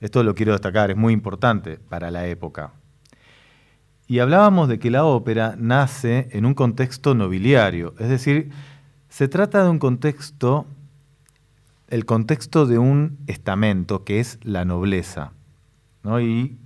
Esto 0.00 0.22
lo 0.22 0.34
quiero 0.34 0.52
destacar, 0.52 0.90
es 0.90 0.96
muy 0.96 1.12
importante 1.12 1.78
para 1.78 2.10
la 2.10 2.26
época. 2.26 2.72
Y 4.08 4.20
hablábamos 4.20 4.68
de 4.68 4.78
que 4.78 4.90
la 4.90 5.04
ópera 5.04 5.54
nace 5.58 6.28
en 6.32 6.46
un 6.46 6.54
contexto 6.54 7.14
nobiliario, 7.14 7.94
es 7.98 8.08
decir, 8.08 8.50
se 9.08 9.26
trata 9.26 9.64
de 9.64 9.70
un 9.70 9.78
contexto, 9.78 10.66
el 11.88 12.04
contexto 12.04 12.66
de 12.66 12.78
un 12.78 13.18
estamento 13.26 14.04
que 14.04 14.20
es 14.20 14.38
la 14.42 14.64
nobleza, 14.64 15.32
y 16.20 16.56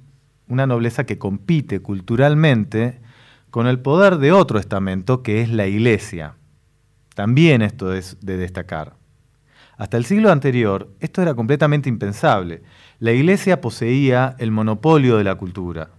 una 0.48 0.66
nobleza 0.66 1.04
que 1.04 1.16
compite 1.16 1.80
culturalmente 1.80 3.00
con 3.50 3.66
el 3.66 3.80
poder 3.80 4.18
de 4.18 4.32
otro 4.32 4.58
estamento 4.58 5.22
que 5.22 5.40
es 5.42 5.50
la 5.50 5.66
Iglesia. 5.66 6.34
También 7.14 7.62
esto 7.62 7.92
es 7.92 8.16
de 8.20 8.36
destacar. 8.36 8.94
Hasta 9.76 9.96
el 9.96 10.04
siglo 10.04 10.30
anterior, 10.30 10.90
esto 11.00 11.22
era 11.22 11.34
completamente 11.34 11.88
impensable. 11.88 12.62
La 12.98 13.12
Iglesia 13.12 13.60
poseía 13.60 14.36
el 14.38 14.50
monopolio 14.50 15.16
de 15.16 15.24
la 15.24 15.34
cultura, 15.34 15.90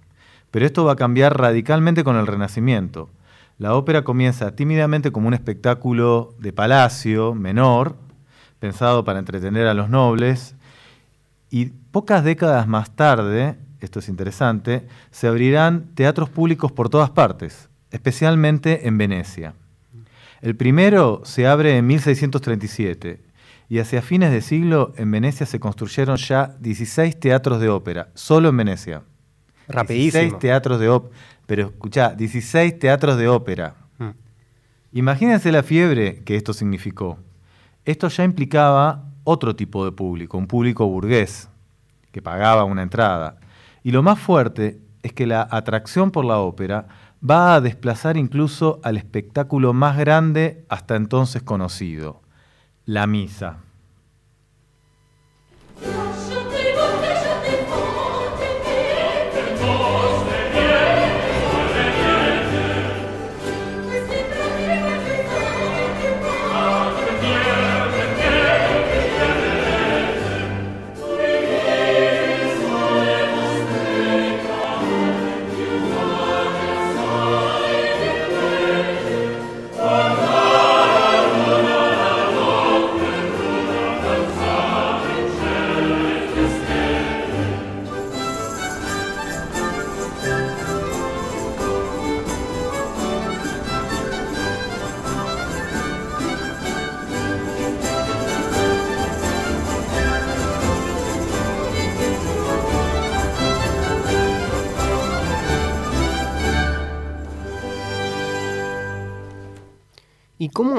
pero 0.52 0.66
esto 0.66 0.86
va 0.86 0.94
a 0.94 0.98
cambiar 0.98 1.38
radicalmente 1.38 2.04
con 2.04 2.16
el 2.16 2.28
Renacimiento. 2.28 3.10
La 3.58 3.76
ópera 3.76 4.04
comienza 4.04 4.56
tímidamente 4.56 5.12
como 5.12 5.28
un 5.28 5.34
espectáculo 5.34 6.36
de 6.40 6.54
palacio 6.54 7.36
menor, 7.36 7.96
pensado 8.60 9.04
para 9.04 9.20
entretener 9.20 9.68
a 9.68 9.74
los 9.74 9.90
nobles, 9.90 10.56
y 11.50 11.66
pocas 11.66 12.24
décadas 12.24 12.68
más 12.68 12.96
tarde 12.96 13.58
esto 13.82 14.00
es 14.00 14.10
interesante, 14.10 14.88
se 15.10 15.28
abrirán 15.28 15.94
teatros 15.96 16.30
públicos 16.30 16.72
por 16.72 16.89
todas 16.89 17.10
partes, 17.10 17.70
especialmente 17.89 18.88
en 18.88 18.98
Venecia. 18.98 19.54
El 20.41 20.56
primero 20.56 21.22
se 21.24 21.48
abre 21.48 21.78
en 21.78 21.86
1637 21.88 23.22
y 23.70 23.80
hacia 23.80 24.02
fines 24.02 24.32
de 24.32 24.41
siglo 24.41 24.94
en 24.98 25.12
Venecia 25.12 25.46
se 25.46 25.60
construyeron 25.60 26.17
ya 26.17 26.56
16 26.60 27.20
teatros 27.20 27.60
de 27.62 27.70
ópera, 27.70 28.10
solo 28.15 28.50
en 28.50 28.58
Venecia. 28.58 29.04
Rapidísimo. 29.67 30.22
16 30.22 30.39
teatros 30.39 30.80
de 30.80 30.89
ópera, 30.89 31.15
pero 31.46 31.67
escuchá, 31.67 32.13
16 32.13 32.80
teatros 32.80 33.17
de 33.17 33.28
ópera. 33.28 33.76
Mm. 33.98 34.10
Imagínense 34.94 35.52
la 35.52 35.63
fiebre 35.63 36.24
que 36.24 36.36
esto 36.36 36.54
significó. 36.54 37.17
Esto 37.86 38.08
ya 38.10 38.24
implicaba 38.24 39.06
otro 39.24 39.56
tipo 39.56 39.86
de 39.86 39.91
público, 39.91 40.38
un 40.38 40.48
público 40.48 40.88
burgués, 40.88 41.50
que 42.12 42.22
pagaba 42.22 42.63
una 42.63 42.82
entrada. 42.82 43.38
Y 43.84 43.91
lo 43.91 44.04
más 44.04 44.20
fuerte 44.20 44.82
es 45.02 45.13
que 45.13 45.26
la 45.26 45.48
atracción 45.50 46.12
por 46.12 46.26
la 46.26 46.39
ópera 46.39 46.88
va 47.28 47.56
a 47.56 47.62
desplazar 47.62 48.17
incluso 48.17 48.80
al 48.84 48.98
espectáculo 48.98 49.74
más 49.74 49.98
grande 49.98 50.65
hasta 50.70 50.96
entonces 50.96 51.44
conocido, 51.44 52.22
la 52.86 53.08
misa. 53.08 53.58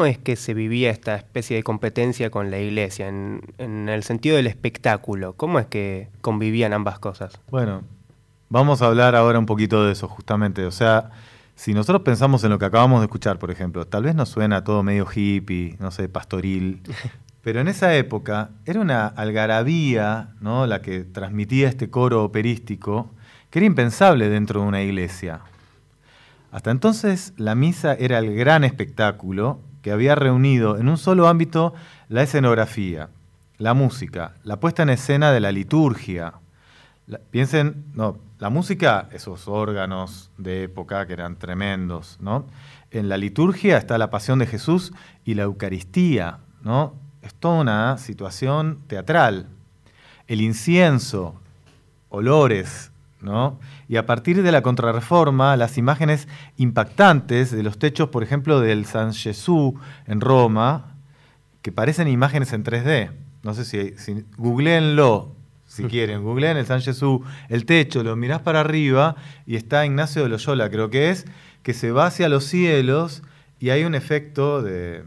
Cómo 0.02 0.10
es 0.10 0.18
que 0.18 0.34
se 0.34 0.52
vivía 0.52 0.90
esta 0.90 1.14
especie 1.14 1.54
de 1.54 1.62
competencia 1.62 2.28
con 2.28 2.50
la 2.50 2.58
iglesia 2.58 3.06
en, 3.06 3.40
en 3.58 3.88
el 3.88 4.02
sentido 4.02 4.34
del 4.34 4.48
espectáculo? 4.48 5.34
¿Cómo 5.34 5.60
es 5.60 5.66
que 5.66 6.08
convivían 6.22 6.72
ambas 6.72 6.98
cosas? 6.98 7.38
Bueno, 7.52 7.84
vamos 8.48 8.82
a 8.82 8.86
hablar 8.86 9.14
ahora 9.14 9.38
un 9.38 9.46
poquito 9.46 9.86
de 9.86 9.92
eso 9.92 10.08
justamente. 10.08 10.66
O 10.66 10.72
sea, 10.72 11.10
si 11.54 11.72
nosotros 11.72 12.02
pensamos 12.02 12.42
en 12.42 12.50
lo 12.50 12.58
que 12.58 12.64
acabamos 12.64 12.98
de 12.98 13.04
escuchar, 13.04 13.38
por 13.38 13.52
ejemplo, 13.52 13.86
tal 13.86 14.02
vez 14.02 14.16
nos 14.16 14.28
suena 14.28 14.64
todo 14.64 14.82
medio 14.82 15.06
hippie, 15.06 15.76
no 15.78 15.92
sé, 15.92 16.08
pastoril, 16.08 16.82
pero 17.42 17.60
en 17.60 17.68
esa 17.68 17.94
época 17.94 18.50
era 18.64 18.80
una 18.80 19.06
algarabía, 19.06 20.30
¿no? 20.40 20.66
La 20.66 20.82
que 20.82 21.04
transmitía 21.04 21.68
este 21.68 21.90
coro 21.90 22.24
operístico, 22.24 23.08
que 23.50 23.60
era 23.60 23.66
impensable 23.66 24.28
dentro 24.28 24.62
de 24.62 24.66
una 24.66 24.82
iglesia. 24.82 25.42
Hasta 26.50 26.72
entonces 26.72 27.34
la 27.36 27.54
misa 27.54 27.94
era 27.94 28.18
el 28.18 28.34
gran 28.34 28.64
espectáculo 28.64 29.60
que 29.82 29.92
había 29.92 30.14
reunido 30.14 30.78
en 30.78 30.88
un 30.88 30.96
solo 30.96 31.28
ámbito 31.28 31.74
la 32.08 32.22
escenografía, 32.22 33.10
la 33.58 33.74
música, 33.74 34.34
la 34.44 34.58
puesta 34.58 34.82
en 34.82 34.90
escena 34.90 35.32
de 35.32 35.40
la 35.40 35.52
liturgia. 35.52 36.34
piensen, 37.30 37.84
no, 37.94 38.18
la 38.38 38.48
música, 38.48 39.08
esos 39.12 39.48
órganos 39.48 40.30
de 40.38 40.64
época 40.64 41.06
que 41.06 41.12
eran 41.12 41.36
tremendos, 41.36 42.16
¿no? 42.20 42.46
En 42.90 43.08
la 43.08 43.16
liturgia 43.16 43.76
está 43.76 43.98
la 43.98 44.10
pasión 44.10 44.38
de 44.38 44.46
Jesús 44.46 44.92
y 45.24 45.34
la 45.34 45.42
Eucaristía, 45.42 46.38
¿no? 46.62 46.94
Es 47.22 47.34
toda 47.34 47.60
una 47.60 47.98
situación 47.98 48.80
teatral. 48.86 49.48
El 50.26 50.40
incienso, 50.40 51.34
olores, 52.08 52.90
y 53.92 53.98
a 53.98 54.06
partir 54.06 54.42
de 54.42 54.50
la 54.52 54.62
contrarreforma, 54.62 55.54
las 55.58 55.76
imágenes 55.76 56.26
impactantes 56.56 57.50
de 57.50 57.62
los 57.62 57.78
techos, 57.78 58.08
por 58.08 58.22
ejemplo, 58.22 58.58
del 58.58 58.86
San 58.86 59.12
Jesús 59.12 59.74
en 60.06 60.22
Roma, 60.22 60.94
que 61.60 61.72
parecen 61.72 62.08
imágenes 62.08 62.54
en 62.54 62.64
3D. 62.64 63.10
No 63.42 63.52
sé 63.52 63.66
si, 63.66 63.92
si 63.98 64.24
googleenlo, 64.38 65.36
si 65.66 65.84
quieren, 65.84 66.22
googleen 66.22 66.56
el 66.56 66.64
San 66.64 66.80
Jesús, 66.80 67.20
el 67.50 67.66
techo, 67.66 68.02
lo 68.02 68.16
mirás 68.16 68.40
para 68.40 68.60
arriba 68.60 69.14
y 69.44 69.56
está 69.56 69.84
Ignacio 69.84 70.22
de 70.22 70.30
Loyola, 70.30 70.70
creo 70.70 70.88
que 70.88 71.10
es, 71.10 71.26
que 71.62 71.74
se 71.74 71.92
va 71.92 72.06
hacia 72.06 72.30
los 72.30 72.44
cielos 72.44 73.22
y 73.60 73.68
hay 73.68 73.84
un 73.84 73.94
efecto 73.94 74.62
de... 74.62 75.04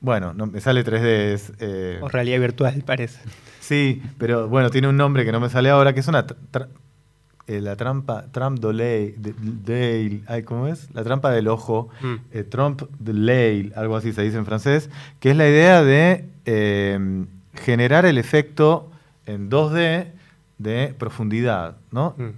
bueno, 0.00 0.32
no, 0.32 0.46
me 0.46 0.62
sale 0.62 0.82
3D. 0.82 1.56
Eh, 1.60 1.98
o 2.00 2.08
realidad 2.08 2.40
virtual, 2.40 2.82
parece. 2.86 3.20
Sí, 3.60 4.00
pero 4.16 4.48
bueno, 4.48 4.70
tiene 4.70 4.88
un 4.88 4.96
nombre 4.96 5.26
que 5.26 5.32
no 5.32 5.40
me 5.40 5.50
sale 5.50 5.68
ahora, 5.68 5.92
que 5.92 6.00
es 6.00 6.08
una 6.08 6.24
eh, 7.48 7.60
la 7.60 7.76
trampa, 7.76 8.24
Trump 8.32 8.58
de, 8.58 9.14
de, 9.16 10.44
¿cómo 10.44 10.66
es? 10.66 10.92
La 10.94 11.04
trampa 11.04 11.30
del 11.30 11.46
ojo, 11.46 11.88
mm. 12.00 12.14
eh, 12.32 12.42
Trump 12.42 12.82
de 12.98 13.12
Ley, 13.12 13.72
algo 13.76 13.94
así 13.94 14.12
se 14.12 14.22
dice 14.22 14.36
en 14.36 14.46
francés, 14.46 14.90
que 15.20 15.30
es 15.30 15.36
la 15.36 15.48
idea 15.48 15.84
de 15.84 16.28
eh, 16.44 17.24
generar 17.54 18.04
el 18.04 18.18
efecto 18.18 18.90
en 19.26 19.48
2D 19.48 20.08
de 20.58 20.94
profundidad, 20.98 21.76
¿no? 21.92 22.14
Mm. 22.18 22.30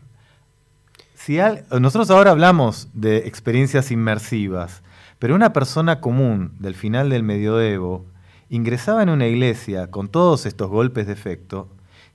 Si 1.14 1.38
nosotros 1.80 2.10
ahora 2.10 2.30
hablamos 2.30 2.88
de 2.92 3.18
experiencias 3.26 3.90
inmersivas, 3.90 4.82
pero 5.18 5.34
una 5.34 5.54
persona 5.54 6.00
común 6.00 6.52
del 6.58 6.74
final 6.74 7.08
del 7.08 7.22
medioevo 7.22 8.04
ingresaba 8.50 9.02
en 9.02 9.08
una 9.08 9.26
iglesia 9.26 9.90
con 9.90 10.08
todos 10.08 10.44
estos 10.44 10.68
golpes 10.68 11.06
de 11.06 11.14
efecto 11.14 11.68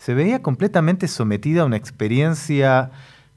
se 0.04 0.14
veía 0.14 0.42
completamente 0.42 1.08
sometida 1.08 1.62
a 1.62 1.66
una 1.66 1.78
experiencia 1.78 2.92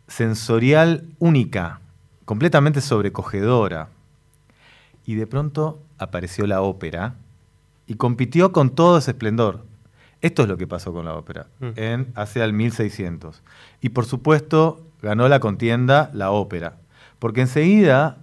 sensorial 0.09 1.05
única, 1.21 1.79
completamente 2.25 2.81
sobrecogedora. 2.81 3.91
Y 5.05 5.15
de 5.15 5.29
pronto 5.29 5.81
apareció 5.97 6.45
la 6.49 6.63
ópera 6.63 7.15
y 7.87 7.95
compitió 7.95 8.51
con 8.51 8.71
todo 8.71 8.99
ese 8.99 9.13
esplendor. 9.13 9.65
Esto 10.23 10.43
es 10.43 10.49
lo 10.49 10.57
que 10.57 10.67
pasó 10.67 10.93
con 10.93 11.05
la 11.05 11.15
ópera 11.15 11.47
mm. 11.61 11.69
en 11.77 12.13
hacia 12.17 12.45
el 12.45 12.53
1600. 12.53 13.45
Y 13.81 13.91
por 13.91 14.05
supuesto 14.05 14.85
ganó 15.03 15.29
la 15.29 15.39
contienda 15.39 16.11
la 16.15 16.33
ópera, 16.33 16.79
porque 17.21 17.43
enseguida 17.43 18.19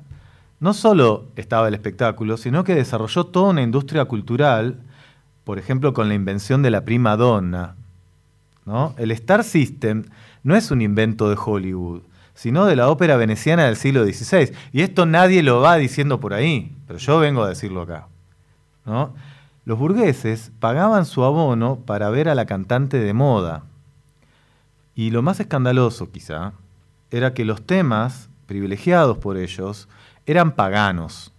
no 0.59 0.73
solo 0.73 1.27
estaba 1.37 1.69
el 1.69 1.75
espectáculo, 1.75 2.35
sino 2.35 2.65
que 2.65 2.75
desarrolló 2.75 3.25
toda 3.25 3.51
una 3.51 3.61
industria 3.61 4.03
cultural, 4.03 4.81
por 5.45 5.59
ejemplo 5.59 5.93
con 5.93 6.09
la 6.09 6.13
invención 6.13 6.61
de 6.61 6.71
la 6.71 6.83
prima 6.83 7.15
donna, 7.15 7.77
el 8.97 9.11
Star 9.11 9.43
System 9.43 10.05
no 10.43 10.55
es 10.55 10.71
un 10.71 10.81
invento 10.81 11.29
de 11.29 11.37
Hollywood, 11.43 12.01
sino 12.33 12.65
de 12.65 12.75
la 12.75 12.89
ópera 12.89 13.17
veneciana 13.17 13.65
del 13.65 13.75
siglo 13.75 14.05
XVI. 14.05 14.53
Y 14.71 14.81
esto 14.81 15.05
nadie 15.05 15.43
lo 15.43 15.61
va 15.61 15.75
diciendo 15.75 16.19
por 16.19 16.33
ahí, 16.33 16.75
pero 16.87 16.99
yo 16.99 17.19
vengo 17.19 17.43
a 17.43 17.49
decirlo 17.49 17.81
acá. 17.81 18.07
Los 19.65 19.79
burgueses 19.79 20.51
pagaban 20.59 21.05
su 21.05 21.23
abono 21.23 21.77
para 21.85 22.09
ver 22.09 22.27
a 22.27 22.35
la 22.35 22.45
cantante 22.45 22.99
de 22.99 23.13
moda. 23.13 23.63
Y 24.95 25.11
lo 25.11 25.21
más 25.21 25.39
escandaloso 25.39 26.11
quizá 26.11 26.53
era 27.11 27.33
que 27.33 27.45
los 27.45 27.65
temas 27.65 28.29
privilegiados 28.45 29.17
por 29.17 29.37
ellos 29.37 29.87
eran 30.25 30.53
paganos. 30.53 31.31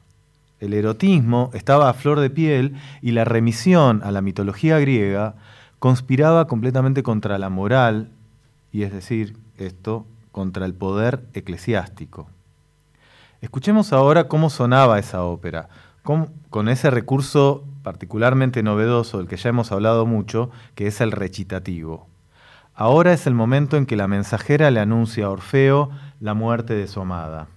El 0.61 0.73
erotismo 0.73 1.51
estaba 1.53 1.91
a 1.91 1.95
flor 1.95 2.21
de 2.21 2.31
piel 2.31 2.77
y 3.03 3.13
la 3.13 3.25
remisión 3.25 4.01
a 4.03 4.11
la 4.11 4.23
mitología 4.23 4.79
griega 4.79 5.35
conspiraba 5.85 6.47
completamente 6.47 7.03
contra 7.03 7.37
la 7.37 7.51
moral, 7.51 8.09
y 8.73 8.85
es 8.85 8.91
decir, 8.91 9.37
esto, 9.59 10.07
contra 10.33 10.65
el 10.65 10.73
poder 10.73 11.27
eclesiástico. 11.35 12.27
Escuchemos 13.43 13.93
ahora 13.93 14.27
cómo 14.27 14.49
sonaba 14.49 14.99
esa 14.99 15.25
ópera, 15.25 15.69
con, 16.03 16.71
ese 16.71 16.89
recurso 16.89 17.65
particularmente 17.83 18.63
novedoso 18.63 19.19
del 19.19 19.29
que 19.29 19.37
ya 19.37 19.51
hemos 19.51 19.73
hablado 19.73 20.07
mucho, 20.07 20.51
que 20.75 20.87
es 20.87 21.03
el 21.03 21.13
recitativo. 21.13 22.07
Ahora 22.75 23.13
es 23.13 23.27
el 23.27 23.35
momento 23.35 23.77
en 23.77 23.85
que 23.85 23.97
la 23.97 24.09
mensajera 24.09 24.71
le 24.71 24.81
anuncia 24.81 25.27
a 25.27 25.31
Orfeo 25.33 25.91
la 26.19 26.33
muerte 26.33 26.73
de 26.73 26.87
su 26.87 27.03
amada. 27.03 27.49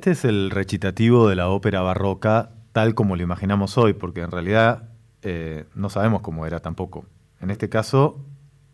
Este 0.00 0.12
es 0.12 0.24
el 0.24 0.50
recitativo 0.50 1.28
de 1.28 1.36
la 1.36 1.50
ópera 1.50 1.82
barroca 1.82 2.52
tal 2.72 2.94
como 2.94 3.16
lo 3.16 3.22
imaginamos 3.22 3.76
hoy, 3.76 3.92
porque 3.92 4.22
en 4.22 4.30
realidad 4.30 4.88
eh, 5.20 5.66
no 5.74 5.90
sabemos 5.90 6.22
cómo 6.22 6.46
era 6.46 6.60
tampoco. 6.60 7.04
En 7.38 7.50
este 7.50 7.68
caso, 7.68 8.24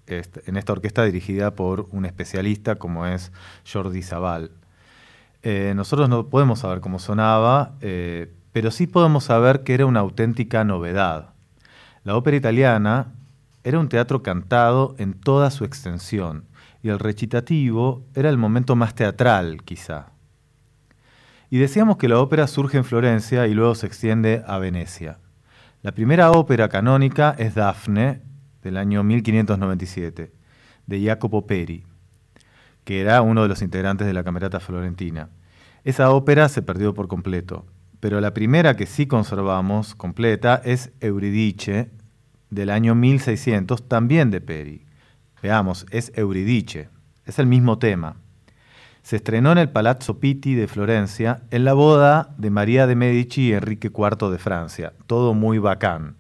en 0.06 0.56
esta 0.56 0.72
orquesta 0.72 1.02
dirigida 1.02 1.56
por 1.56 1.88
un 1.90 2.06
especialista 2.06 2.76
como 2.76 3.06
es 3.06 3.32
Jordi 3.68 4.02
Zabal. 4.02 4.52
Eh, 5.42 5.72
nosotros 5.74 6.08
no 6.08 6.28
podemos 6.28 6.60
saber 6.60 6.78
cómo 6.78 7.00
sonaba, 7.00 7.74
eh, 7.80 8.32
pero 8.52 8.70
sí 8.70 8.86
podemos 8.86 9.24
saber 9.24 9.64
que 9.64 9.74
era 9.74 9.84
una 9.84 9.98
auténtica 9.98 10.62
novedad. 10.62 11.30
La 12.04 12.14
ópera 12.16 12.36
italiana 12.36 13.14
era 13.64 13.80
un 13.80 13.88
teatro 13.88 14.22
cantado 14.22 14.94
en 14.98 15.14
toda 15.14 15.50
su 15.50 15.64
extensión 15.64 16.44
y 16.84 16.88
el 16.90 17.00
recitativo 17.00 18.04
era 18.14 18.28
el 18.28 18.38
momento 18.38 18.76
más 18.76 18.94
teatral, 18.94 19.64
quizá. 19.64 20.12
Y 21.50 21.58
decíamos 21.58 21.96
que 21.96 22.08
la 22.08 22.18
ópera 22.18 22.46
surge 22.46 22.76
en 22.76 22.84
Florencia 22.84 23.46
y 23.46 23.54
luego 23.54 23.74
se 23.74 23.86
extiende 23.86 24.42
a 24.46 24.58
Venecia. 24.58 25.18
La 25.82 25.92
primera 25.92 26.32
ópera 26.32 26.68
canónica 26.68 27.34
es 27.38 27.54
Dafne, 27.54 28.22
del 28.62 28.76
año 28.76 29.04
1597, 29.04 30.32
de 30.86 31.04
Jacopo 31.04 31.46
Peri, 31.46 31.84
que 32.82 33.00
era 33.00 33.22
uno 33.22 33.42
de 33.42 33.48
los 33.48 33.62
integrantes 33.62 34.06
de 34.06 34.12
la 34.12 34.24
Camerata 34.24 34.58
Florentina. 34.58 35.28
Esa 35.84 36.10
ópera 36.10 36.48
se 36.48 36.62
perdió 36.62 36.94
por 36.94 37.06
completo, 37.06 37.64
pero 38.00 38.20
la 38.20 38.34
primera 38.34 38.74
que 38.74 38.86
sí 38.86 39.06
conservamos 39.06 39.94
completa 39.94 40.60
es 40.64 40.92
Euridice, 41.00 41.90
del 42.50 42.70
año 42.70 42.96
1600, 42.96 43.88
también 43.88 44.32
de 44.32 44.40
Peri. 44.40 44.86
Veamos, 45.42 45.86
es 45.90 46.10
Euridice, 46.16 46.88
es 47.24 47.38
el 47.38 47.46
mismo 47.46 47.78
tema. 47.78 48.16
Se 49.06 49.14
estrenó 49.14 49.52
en 49.52 49.58
el 49.58 49.68
Palazzo 49.68 50.18
Pitti 50.18 50.56
de 50.56 50.66
Florencia 50.66 51.44
en 51.52 51.64
la 51.64 51.74
boda 51.74 52.34
de 52.38 52.50
María 52.50 52.88
de 52.88 52.96
Medici 52.96 53.50
y 53.50 53.52
Enrique 53.52 53.88
IV 53.96 54.32
de 54.32 54.38
Francia. 54.38 54.94
Todo 55.06 55.32
muy 55.32 55.58
bacán. 55.58 56.16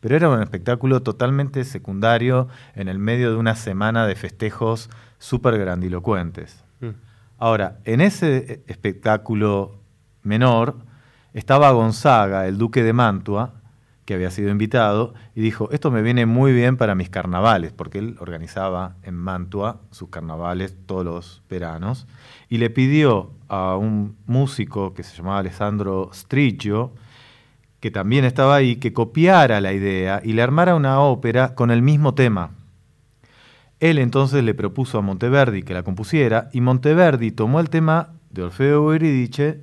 Pero 0.00 0.16
era 0.16 0.30
un 0.30 0.40
espectáculo 0.40 1.02
totalmente 1.02 1.64
secundario 1.64 2.48
en 2.74 2.88
el 2.88 2.98
medio 2.98 3.30
de 3.30 3.36
una 3.36 3.56
semana 3.56 4.06
de 4.06 4.16
festejos 4.16 4.88
súper 5.18 5.58
grandilocuentes. 5.58 6.64
Mm. 6.80 6.92
Ahora, 7.36 7.76
en 7.84 8.00
ese 8.00 8.64
espectáculo 8.68 9.78
menor 10.22 10.76
estaba 11.34 11.70
Gonzaga, 11.72 12.46
el 12.46 12.56
duque 12.56 12.82
de 12.82 12.94
Mantua, 12.94 13.59
que 14.10 14.14
había 14.14 14.32
sido 14.32 14.50
invitado, 14.50 15.14
y 15.36 15.40
dijo, 15.40 15.68
esto 15.70 15.92
me 15.92 16.02
viene 16.02 16.26
muy 16.26 16.52
bien 16.52 16.76
para 16.76 16.96
mis 16.96 17.08
carnavales, 17.10 17.70
porque 17.70 18.00
él 18.00 18.16
organizaba 18.18 18.96
en 19.04 19.14
Mantua 19.14 19.82
sus 19.92 20.08
carnavales 20.08 20.76
todos 20.86 21.04
los 21.04 21.42
veranos, 21.48 22.08
y 22.48 22.58
le 22.58 22.70
pidió 22.70 23.30
a 23.46 23.76
un 23.76 24.16
músico 24.26 24.94
que 24.94 25.04
se 25.04 25.16
llamaba 25.16 25.38
Alessandro 25.38 26.10
Stricchio, 26.12 26.90
que 27.78 27.92
también 27.92 28.24
estaba 28.24 28.56
ahí, 28.56 28.74
que 28.74 28.92
copiara 28.92 29.60
la 29.60 29.72
idea 29.72 30.20
y 30.24 30.32
le 30.32 30.42
armara 30.42 30.74
una 30.74 30.98
ópera 30.98 31.54
con 31.54 31.70
el 31.70 31.80
mismo 31.80 32.12
tema. 32.14 32.50
Él 33.78 33.96
entonces 33.96 34.42
le 34.42 34.54
propuso 34.54 34.98
a 34.98 35.02
Monteverdi 35.02 35.62
que 35.62 35.72
la 35.72 35.84
compusiera, 35.84 36.48
y 36.52 36.60
Monteverdi 36.60 37.30
tomó 37.30 37.60
el 37.60 37.70
tema 37.70 38.08
de 38.30 38.42
Orfeo 38.42 38.92
Eurídice 38.92 39.60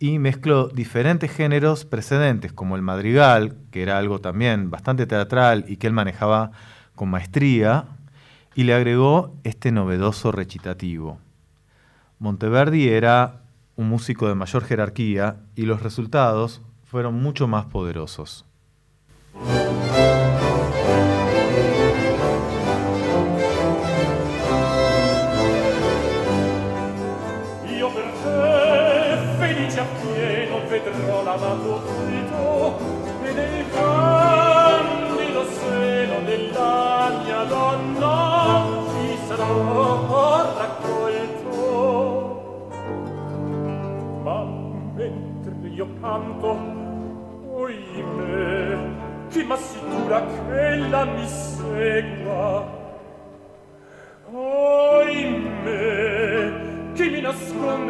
y 0.00 0.18
mezcló 0.18 0.68
diferentes 0.68 1.30
géneros 1.30 1.84
precedentes, 1.84 2.52
como 2.54 2.74
el 2.74 2.82
madrigal, 2.82 3.58
que 3.70 3.82
era 3.82 3.98
algo 3.98 4.18
también 4.18 4.70
bastante 4.70 5.06
teatral 5.06 5.66
y 5.68 5.76
que 5.76 5.86
él 5.86 5.92
manejaba 5.92 6.52
con 6.96 7.10
maestría, 7.10 7.84
y 8.54 8.64
le 8.64 8.74
agregó 8.74 9.36
este 9.44 9.70
novedoso 9.70 10.32
recitativo. 10.32 11.18
Monteverdi 12.18 12.88
era 12.88 13.42
un 13.76 13.88
músico 13.88 14.26
de 14.26 14.34
mayor 14.34 14.64
jerarquía 14.64 15.36
y 15.54 15.62
los 15.62 15.82
resultados 15.82 16.62
fueron 16.84 17.22
mucho 17.22 17.46
más 17.46 17.66
poderosos. 17.66 18.46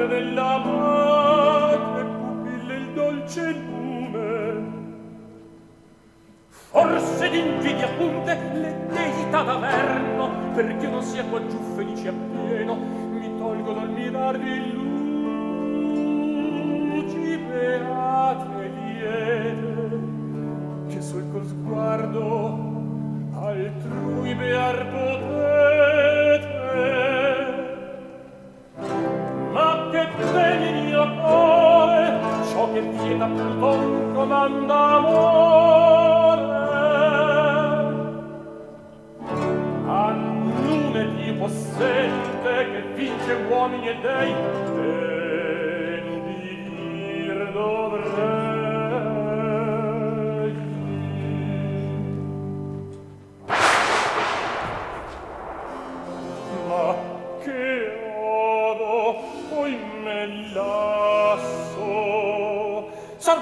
nome 0.00 0.06
della 0.06 0.58
madre 0.58 2.04
pupille 2.04 2.76
il 2.76 2.92
dolce 2.92 3.52
lume. 3.52 4.78
Forse 6.48 7.28
d'invidia 7.28 7.88
punte 7.98 8.38
le 8.54 8.86
deità 8.88 9.42
d'averno 9.42 10.30
perché 10.54 10.86
non 10.86 11.02
sia 11.02 11.24
qua 11.24 11.44
giù 11.46 11.58
felice 11.74 12.08
appieno 12.08 12.76
mi 12.76 13.38
tolgo 13.38 13.72
dal 13.72 13.90
mirar 13.90 14.38
di 14.38 14.72
luci 16.92 17.38
beate 17.38 18.72
liete 18.78 19.98
che 20.88 21.00
sol 21.00 21.24
col 21.32 21.46
sguardo 21.46 22.58
altrui 23.32 24.34
bear 24.34 24.86
potere 24.90 25.39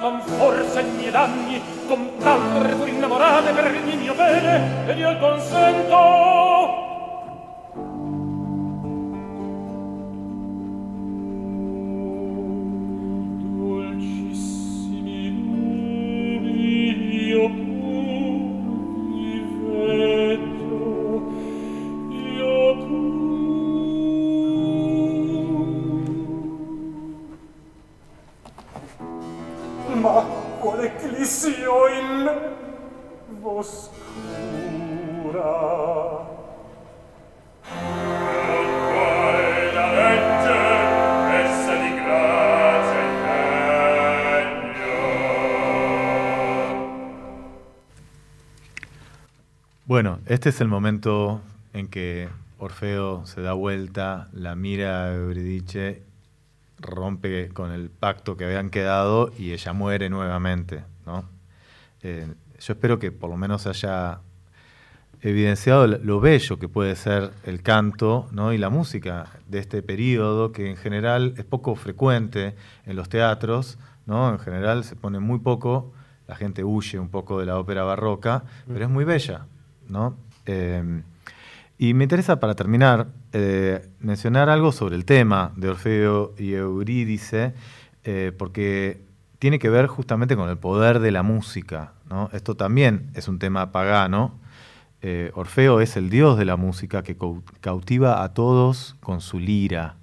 con 0.08 0.20
forza 0.22 0.80
e 0.80 0.84
miei 0.84 1.10
danni, 1.10 1.60
con 1.86 2.12
tanto 2.18 2.60
pur 2.60 2.88
innamorate 2.88 3.52
per 3.52 3.74
il 3.74 3.98
mio 3.98 4.14
bene, 4.14 4.86
ed 4.86 4.98
io 4.98 5.10
il 5.10 5.18
consento. 5.18 6.37
Este 50.28 50.50
es 50.50 50.60
el 50.60 50.68
momento 50.68 51.40
en 51.72 51.88
que 51.88 52.28
Orfeo 52.58 53.24
se 53.24 53.40
da 53.40 53.54
vuelta, 53.54 54.28
la 54.32 54.54
mira 54.56 55.06
a 55.06 55.14
Euridice, 55.14 56.02
rompe 56.78 57.48
con 57.48 57.72
el 57.72 57.88
pacto 57.88 58.36
que 58.36 58.44
habían 58.44 58.68
quedado 58.68 59.32
y 59.38 59.52
ella 59.52 59.72
muere 59.72 60.10
nuevamente. 60.10 60.84
¿no? 61.06 61.24
Eh, 62.02 62.26
yo 62.60 62.72
espero 62.74 62.98
que 62.98 63.10
por 63.10 63.30
lo 63.30 63.38
menos 63.38 63.66
haya 63.66 64.20
evidenciado 65.22 65.86
lo 65.86 66.20
bello 66.20 66.58
que 66.58 66.68
puede 66.68 66.94
ser 66.94 67.32
el 67.44 67.62
canto 67.62 68.28
¿no? 68.30 68.52
y 68.52 68.58
la 68.58 68.68
música 68.68 69.30
de 69.48 69.60
este 69.60 69.82
periodo, 69.82 70.52
que 70.52 70.68
en 70.68 70.76
general 70.76 71.34
es 71.38 71.46
poco 71.46 71.74
frecuente 71.74 72.54
en 72.84 72.96
los 72.96 73.08
teatros, 73.08 73.78
¿no? 74.04 74.30
en 74.30 74.38
general 74.38 74.84
se 74.84 74.94
pone 74.94 75.20
muy 75.20 75.38
poco, 75.38 75.94
la 76.26 76.36
gente 76.36 76.64
huye 76.64 76.98
un 76.98 77.08
poco 77.08 77.40
de 77.40 77.46
la 77.46 77.58
ópera 77.58 77.82
barroca, 77.84 78.44
pero 78.66 78.84
es 78.84 78.90
muy 78.90 79.04
bella. 79.04 79.46
¿No? 79.88 80.16
Eh, 80.46 81.02
y 81.78 81.94
me 81.94 82.04
interesa, 82.04 82.40
para 82.40 82.54
terminar, 82.54 83.06
eh, 83.32 83.88
mencionar 84.00 84.48
algo 84.48 84.72
sobre 84.72 84.96
el 84.96 85.04
tema 85.04 85.52
de 85.56 85.68
Orfeo 85.68 86.34
y 86.36 86.54
Eurídice, 86.54 87.54
eh, 88.04 88.32
porque 88.36 89.00
tiene 89.38 89.58
que 89.58 89.68
ver 89.70 89.86
justamente 89.86 90.34
con 90.34 90.48
el 90.48 90.58
poder 90.58 90.98
de 90.98 91.12
la 91.12 91.22
música. 91.22 91.92
Esto 92.32 92.56
también 92.56 93.10
es 93.14 93.28
un 93.28 93.38
tema 93.38 93.70
pagano, 93.70 94.32
Eh, 95.00 95.30
Orfeo 95.34 95.80
es 95.80 95.96
el 95.96 96.10
dios 96.10 96.36
de 96.36 96.44
la 96.44 96.56
música 96.56 97.04
que 97.04 97.16
cautiva 97.60 98.24
a 98.24 98.34
todos 98.34 98.96
con 99.00 99.20
su 99.20 99.38
lira. 99.38 99.94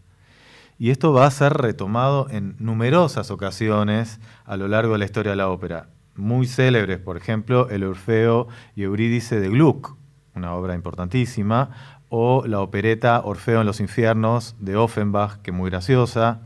Y 0.80 0.90
esto 0.90 1.12
va 1.12 1.26
a 1.26 1.32
ser 1.32 1.54
retomado 1.54 2.28
en 2.30 2.56
numerosas 2.60 3.30
ocasiones 3.30 4.22
a 4.46 4.56
lo 4.56 4.68
largo 4.70 4.94
de 4.94 5.00
la 5.00 5.06
historia 5.06 5.32
de 5.32 5.36
la 5.36 5.50
ópera. 5.50 5.88
Muy 6.16 6.48
célebres, 6.48 7.00
por 7.00 7.18
ejemplo, 7.18 7.70
el 7.70 7.84
Orfeo 7.84 8.48
y 8.76 8.84
Eurídice 8.84 9.40
de 9.40 9.50
Gluck, 9.50 9.96
una 10.34 10.54
obra 10.54 10.76
importantísima, 10.76 11.98
o 12.10 12.46
la 12.46 12.62
opereta 12.62 13.22
Orfeo 13.24 13.62
en 13.62 13.66
los 13.66 13.80
infiernos 13.80 14.56
de 14.60 14.76
Offenbach, 14.76 15.42
que 15.42 15.52
es 15.52 15.58
muy 15.58 15.70
graciosa. 15.70 16.42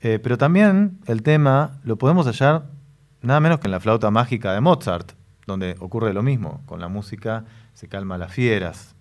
Eh, 0.00 0.18
pero 0.22 0.38
también 0.38 0.98
el 1.06 1.22
tema 1.22 1.80
lo 1.84 1.96
podemos 1.96 2.26
hallar 2.26 2.66
nada 3.22 3.40
menos 3.40 3.60
que 3.60 3.66
en 3.66 3.72
la 3.72 3.80
flauta 3.80 4.10
mágica 4.10 4.52
de 4.52 4.60
Mozart, 4.60 5.12
donde 5.46 5.76
ocurre 5.80 6.12
lo 6.12 6.22
mismo, 6.22 6.62
con 6.66 6.80
la 6.80 6.88
música 6.88 7.44
se 7.74 7.88
calma 7.88 8.18
las 8.18 8.32
fieras. 8.32 8.94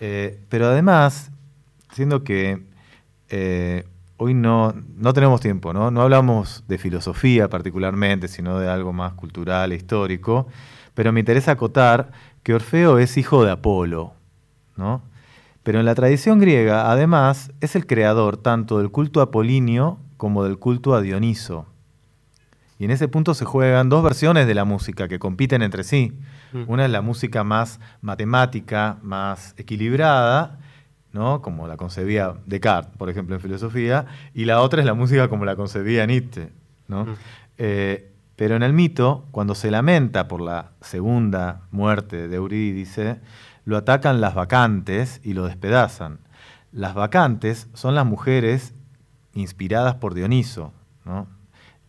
Eh, 0.00 0.40
pero 0.48 0.66
además, 0.66 1.30
siendo 1.92 2.24
que 2.24 2.66
eh, 3.28 3.86
hoy 4.22 4.34
no, 4.34 4.74
no 4.96 5.14
tenemos 5.14 5.40
tiempo, 5.40 5.72
¿no? 5.72 5.90
no 5.90 6.02
hablamos 6.02 6.62
de 6.68 6.76
filosofía 6.76 7.48
particularmente, 7.48 8.28
sino 8.28 8.58
de 8.58 8.68
algo 8.68 8.92
más 8.92 9.14
cultural 9.14 9.72
e 9.72 9.76
histórico, 9.76 10.46
pero 10.92 11.10
me 11.10 11.20
interesa 11.20 11.52
acotar 11.52 12.12
que 12.42 12.52
Orfeo 12.52 12.98
es 12.98 13.16
hijo 13.16 13.42
de 13.44 13.50
Apolo, 13.50 14.12
¿no? 14.76 15.00
Pero 15.62 15.80
en 15.80 15.86
la 15.86 15.94
tradición 15.94 16.38
griega, 16.38 16.90
además, 16.90 17.50
es 17.62 17.74
el 17.76 17.86
creador 17.86 18.36
tanto 18.36 18.78
del 18.78 18.90
culto 18.90 19.22
apolíneo 19.22 19.98
como 20.18 20.44
del 20.44 20.58
culto 20.58 20.94
a 20.94 21.00
Dioniso. 21.00 21.64
Y 22.78 22.84
en 22.84 22.90
ese 22.90 23.08
punto 23.08 23.32
se 23.32 23.46
juegan 23.46 23.88
dos 23.88 24.02
versiones 24.02 24.46
de 24.46 24.54
la 24.54 24.66
música 24.66 25.08
que 25.08 25.18
compiten 25.18 25.62
entre 25.62 25.82
sí. 25.82 26.12
Mm. 26.52 26.64
Una 26.66 26.84
es 26.84 26.90
la 26.90 27.00
música 27.00 27.42
más 27.42 27.80
matemática, 28.02 28.98
más 29.02 29.54
equilibrada, 29.56 30.58
¿no? 31.12 31.42
como 31.42 31.66
la 31.66 31.76
concebía 31.76 32.34
Descartes, 32.46 32.96
por 32.96 33.10
ejemplo, 33.10 33.34
en 33.34 33.40
filosofía, 33.40 34.06
y 34.34 34.44
la 34.44 34.60
otra 34.60 34.80
es 34.80 34.86
la 34.86 34.94
música 34.94 35.28
como 35.28 35.44
la 35.44 35.56
concebía 35.56 36.06
Nietzsche. 36.06 36.50
¿no? 36.88 37.04
Mm. 37.04 37.14
Eh, 37.58 38.12
pero 38.36 38.56
en 38.56 38.62
el 38.62 38.72
mito, 38.72 39.26
cuando 39.32 39.54
se 39.54 39.70
lamenta 39.70 40.26
por 40.26 40.40
la 40.40 40.70
segunda 40.80 41.62
muerte 41.70 42.26
de 42.26 42.36
Eurídice, 42.36 43.20
lo 43.64 43.76
atacan 43.76 44.20
las 44.20 44.34
vacantes 44.34 45.20
y 45.22 45.34
lo 45.34 45.44
despedazan. 45.46 46.20
Las 46.72 46.94
vacantes 46.94 47.68
son 47.74 47.94
las 47.94 48.06
mujeres 48.06 48.74
inspiradas 49.34 49.96
por 49.96 50.14
Dioniso, 50.14 50.72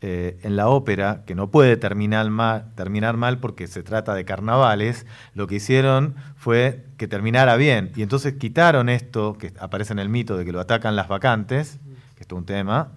eh, 0.04 0.40
en 0.42 0.56
la 0.56 0.68
ópera, 0.68 1.22
que 1.28 1.36
no 1.36 1.52
puede 1.52 1.78
terminar 1.78 2.28
mal, 2.32 2.74
terminar 2.74 3.18
mal 3.18 3.38
porque 3.38 3.68
se 3.68 3.84
trata 3.84 4.16
de 4.16 4.26
carnavales, 4.26 5.06
lo 5.36 5.46
que 5.46 5.56
hicieron 5.58 6.16
fue 6.36 6.86
que 6.98 7.08
terminara 7.08 7.56
bien. 7.56 7.92
Y 7.96 8.02
entonces 8.02 8.34
quitaron 8.34 8.90
esto, 8.90 9.38
que 9.38 9.54
aparece 9.60 9.94
en 9.94 10.00
el 10.00 10.10
mito 10.10 10.38
de 10.38 10.44
que 10.44 10.52
lo 10.52 10.60
atacan 10.60 10.96
las 10.96 11.08
vacantes, 11.08 11.80
que 12.16 12.22
es 12.22 12.28
todo 12.28 12.40
un 12.40 12.48
tema, 12.48 12.94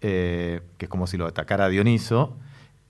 eh, 0.00 0.60
que 0.78 0.84
es 0.84 0.88
como 0.88 1.08
si 1.08 1.16
lo 1.16 1.26
atacara 1.26 1.68
Dioniso, 1.68 2.36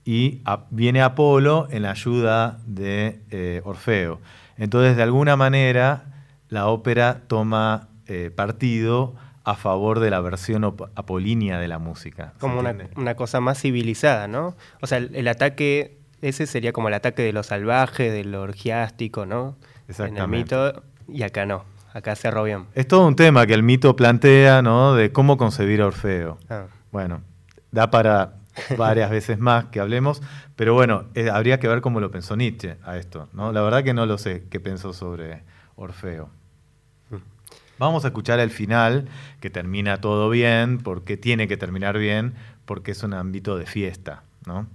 y 0.03 0.43
viene 0.69 1.01
Apolo 1.01 1.67
en 1.71 1.81
la 1.81 1.89
ayuda 1.89 2.59
de 2.67 3.23
eh, 3.31 3.63
Orfeo. 3.65 4.21
Entonces, 4.57 4.95
de 4.95 5.01
alguna 5.01 5.37
manera, 5.37 6.23
la 6.49 6.67
ópera 6.67 7.23
toma 7.27 7.87
partido 8.35 9.15
a 9.45 9.55
favor 9.55 9.99
de 9.99 10.09
la 10.09 10.19
versión 10.19 10.65
apolínea 10.95 11.59
de 11.59 11.67
la 11.67 11.77
música. 11.77 12.33
Como 12.39 12.59
una, 12.59 13.15
cosa 13.15 13.39
más 13.39 13.61
civilizada, 13.61 14.27
¿no? 14.27 14.55
O 14.81 14.87
sea, 14.87 14.97
el, 14.97 15.27
ataque, 15.27 15.99
ese 16.21 16.47
sería 16.47 16.73
como 16.73 16.87
el 16.87 16.95
ataque 16.95 17.21
de 17.21 17.31
lo 17.31 17.43
salvaje, 17.43 18.09
de 18.09 18.25
lo 18.25 18.41
orgiástico, 18.41 19.27
¿no? 19.27 19.55
Exactamente. 19.87 20.23
En 20.23 20.33
el 20.33 20.73
mito, 20.73 20.83
y 21.07 21.21
acá 21.21 21.45
no, 21.45 21.63
acá 21.93 22.15
cerró 22.15 22.43
bien. 22.43 22.65
Es 22.73 22.87
todo 22.87 23.07
un 23.07 23.15
tema 23.15 23.45
que 23.45 23.53
el 23.53 23.61
mito 23.61 23.95
plantea, 23.95 24.63
¿no? 24.63 24.95
De 24.95 25.11
cómo 25.11 25.37
concebir 25.37 25.81
a 25.81 25.87
Orfeo. 25.87 26.39
Ah. 26.49 26.65
Bueno, 26.91 27.21
da 27.71 27.91
para 27.91 28.33
varias 28.77 29.11
veces 29.11 29.37
más 29.37 29.65
que 29.65 29.79
hablemos, 29.79 30.23
pero 30.55 30.73
bueno, 30.73 31.05
eh, 31.13 31.29
habría 31.29 31.59
que 31.59 31.67
ver 31.67 31.81
cómo 31.81 31.99
lo 31.99 32.09
pensó 32.09 32.35
Nietzsche 32.35 32.77
a 32.83 32.97
esto. 32.97 33.29
¿no? 33.33 33.51
La 33.51 33.61
verdad 33.61 33.83
que 33.83 33.93
no 33.93 34.05
lo 34.07 34.17
sé 34.17 34.47
qué 34.49 34.59
pensó 34.59 34.93
sobre 34.93 35.43
Orfeo. 35.75 36.29
Vamos 37.77 38.05
a 38.05 38.09
escuchar 38.09 38.39
el 38.39 38.51
final, 38.51 39.07
que 39.41 39.49
termina 39.49 39.99
todo 39.99 40.29
bien, 40.29 40.77
porque 40.77 41.17
tiene 41.17 41.47
que 41.47 41.57
terminar 41.57 41.97
bien, 41.97 42.33
porque 42.65 42.91
es 42.91 43.03
un 43.03 43.13
ámbito 43.13 43.57
de 43.57 43.65
fiesta, 43.65 44.23
¿no? 44.45 44.67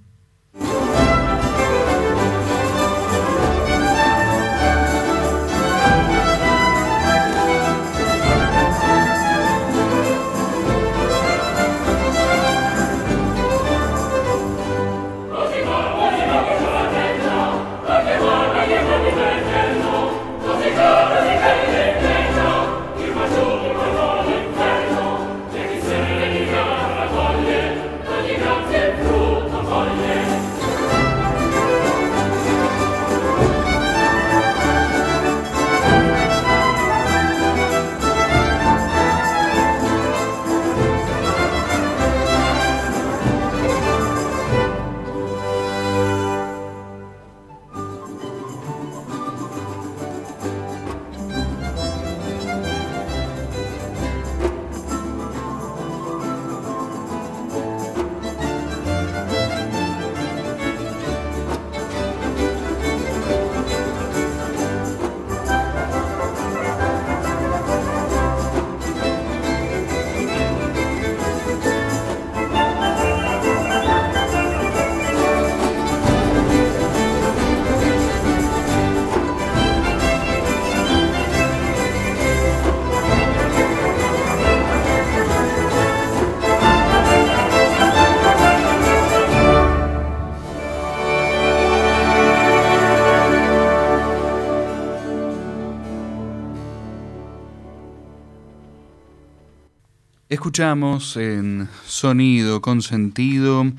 Escuchamos 100.51 101.17
en 101.17 101.69
Sonido 101.87 102.61
con 102.61 102.83
Sentido 102.83 103.71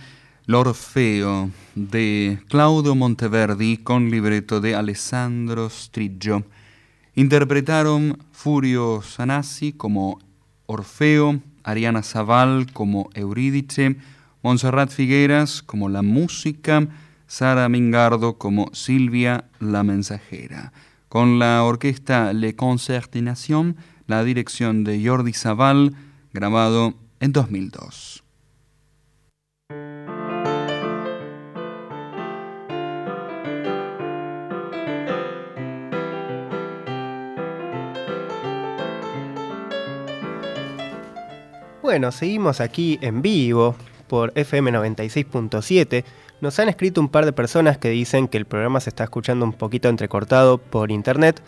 L'Orfeo 0.45 1.49
de 1.75 2.39
Claudio 2.47 2.95
Monteverdi 2.95 3.75
con 3.75 4.09
libreto 4.09 4.61
de 4.61 4.73
Alessandro 4.73 5.69
Striggio. 5.69 6.45
Interpretaron 7.13 8.19
Furio 8.31 9.01
Sanassi 9.01 9.73
como 9.73 10.19
Orfeo, 10.65 11.41
Ariana 11.65 12.03
Zaval 12.03 12.71
como 12.71 13.09
Eurídice, 13.15 13.97
Montserrat 14.41 14.91
Figueras 14.91 15.61
como 15.61 15.89
La 15.89 16.03
Música, 16.03 16.87
Sara 17.27 17.67
Mingardo 17.67 18.37
como 18.37 18.69
Silvia 18.71 19.43
la 19.59 19.83
Mensajera. 19.83 20.71
Con 21.09 21.37
la 21.37 21.65
orquesta 21.65 22.31
Le 22.31 22.55
Concertination, 22.55 23.75
la 24.07 24.23
dirección 24.23 24.85
de 24.85 25.05
Jordi 25.05 25.33
Zaval, 25.33 25.93
grabado 26.33 26.93
en 27.19 27.33
2002. 27.33 28.23
Bueno, 41.81 42.11
seguimos 42.13 42.61
aquí 42.61 42.99
en 43.01 43.21
vivo 43.21 43.75
por 44.07 44.31
FM 44.35 44.71
96.7. 44.71 46.05
Nos 46.39 46.57
han 46.57 46.69
escrito 46.69 47.01
un 47.01 47.09
par 47.09 47.25
de 47.25 47.33
personas 47.33 47.77
que 47.77 47.89
dicen 47.89 48.29
que 48.29 48.37
el 48.37 48.45
programa 48.45 48.79
se 48.79 48.89
está 48.89 49.03
escuchando 49.03 49.43
un 49.43 49.51
poquito 49.51 49.89
entrecortado 49.89 50.57
por 50.57 50.89
internet, 50.89 51.41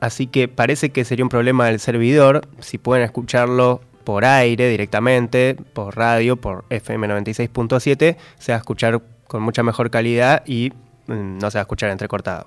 así 0.00 0.26
que 0.26 0.46
parece 0.46 0.90
que 0.90 1.04
sería 1.06 1.24
un 1.24 1.30
problema 1.30 1.66
del 1.66 1.80
servidor. 1.80 2.46
Si 2.60 2.76
pueden 2.76 3.04
escucharlo 3.04 3.80
por 4.04 4.24
aire 4.24 4.68
directamente, 4.68 5.56
por 5.72 5.96
radio, 5.96 6.36
por 6.36 6.64
FM 6.70 7.08
96.7, 7.08 8.16
se 8.38 8.52
va 8.52 8.56
a 8.56 8.58
escuchar 8.58 9.00
con 9.26 9.42
mucha 9.42 9.62
mejor 9.62 9.90
calidad 9.90 10.42
y 10.46 10.72
mm, 11.06 11.38
no 11.38 11.50
se 11.50 11.58
va 11.58 11.60
a 11.60 11.62
escuchar 11.62 11.90
entrecortado. 11.90 12.46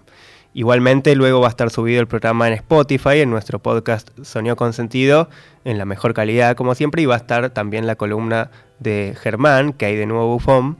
Igualmente 0.53 1.15
luego 1.15 1.41
va 1.41 1.47
a 1.47 1.49
estar 1.49 1.69
subido 1.69 1.99
el 1.99 2.07
programa 2.07 2.47
en 2.47 2.53
Spotify, 2.53 3.19
en 3.19 3.29
nuestro 3.29 3.59
podcast 3.59 4.09
Sonido 4.23 4.55
Consentido, 4.55 5.29
en 5.65 5.77
la 5.77 5.83
mejor 5.83 6.13
calidad 6.13 6.55
como 6.55 6.75
siempre, 6.75 7.01
y 7.01 7.05
va 7.05 7.15
a 7.15 7.17
estar 7.17 7.49
también 7.49 7.85
la 7.87 7.97
columna 7.97 8.51
de 8.79 9.17
Germán, 9.19 9.73
que 9.73 9.85
hay 9.85 9.97
de 9.97 10.05
nuevo 10.05 10.27
bufón, 10.27 10.77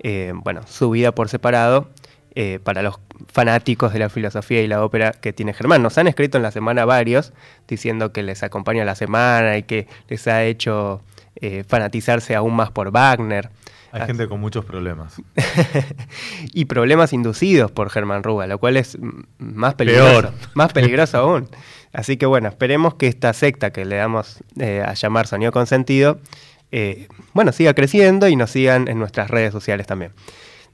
eh, 0.00 0.32
bueno, 0.34 0.60
subida 0.66 1.14
por 1.14 1.30
separado 1.30 1.88
eh, 2.34 2.58
para 2.62 2.82
los 2.82 2.98
fanáticos 3.28 3.92
de 3.92 3.98
la 3.98 4.08
filosofía 4.08 4.62
y 4.62 4.66
la 4.66 4.84
ópera 4.84 5.12
que 5.12 5.32
tiene 5.32 5.54
Germán. 5.54 5.82
Nos 5.82 5.98
han 5.98 6.06
escrito 6.06 6.38
en 6.38 6.42
la 6.42 6.50
semana 6.50 6.84
varios 6.84 7.32
diciendo 7.68 8.12
que 8.12 8.22
les 8.22 8.42
acompaña 8.42 8.84
la 8.84 8.94
semana 8.94 9.56
y 9.56 9.62
que 9.62 9.86
les 10.08 10.26
ha 10.28 10.44
hecho 10.44 11.02
eh, 11.36 11.64
fanatizarse 11.66 12.34
aún 12.34 12.54
más 12.54 12.70
por 12.70 12.90
Wagner. 12.90 13.50
Hay 13.92 14.06
gente 14.06 14.26
con 14.26 14.40
muchos 14.40 14.64
problemas. 14.64 15.22
y 16.52 16.64
problemas 16.64 17.12
inducidos 17.12 17.70
por 17.70 17.90
Germán 17.90 18.24
Ruga, 18.24 18.48
lo 18.48 18.58
cual 18.58 18.76
es 18.76 18.98
más 19.38 19.74
peligroso. 19.74 20.32
Más 20.54 20.72
peligroso 20.72 21.18
aún. 21.18 21.48
Así 21.92 22.16
que 22.16 22.26
bueno, 22.26 22.48
esperemos 22.48 22.94
que 22.94 23.06
esta 23.06 23.32
secta 23.32 23.70
que 23.70 23.84
le 23.84 23.96
damos 23.96 24.42
eh, 24.58 24.82
a 24.84 24.94
llamar 24.94 25.28
Sonido 25.28 25.52
Consentido, 25.52 26.18
eh, 26.72 27.06
bueno, 27.34 27.52
siga 27.52 27.72
creciendo 27.72 28.26
y 28.26 28.34
nos 28.34 28.50
sigan 28.50 28.88
en 28.88 28.98
nuestras 28.98 29.30
redes 29.30 29.52
sociales 29.52 29.86
también. 29.86 30.10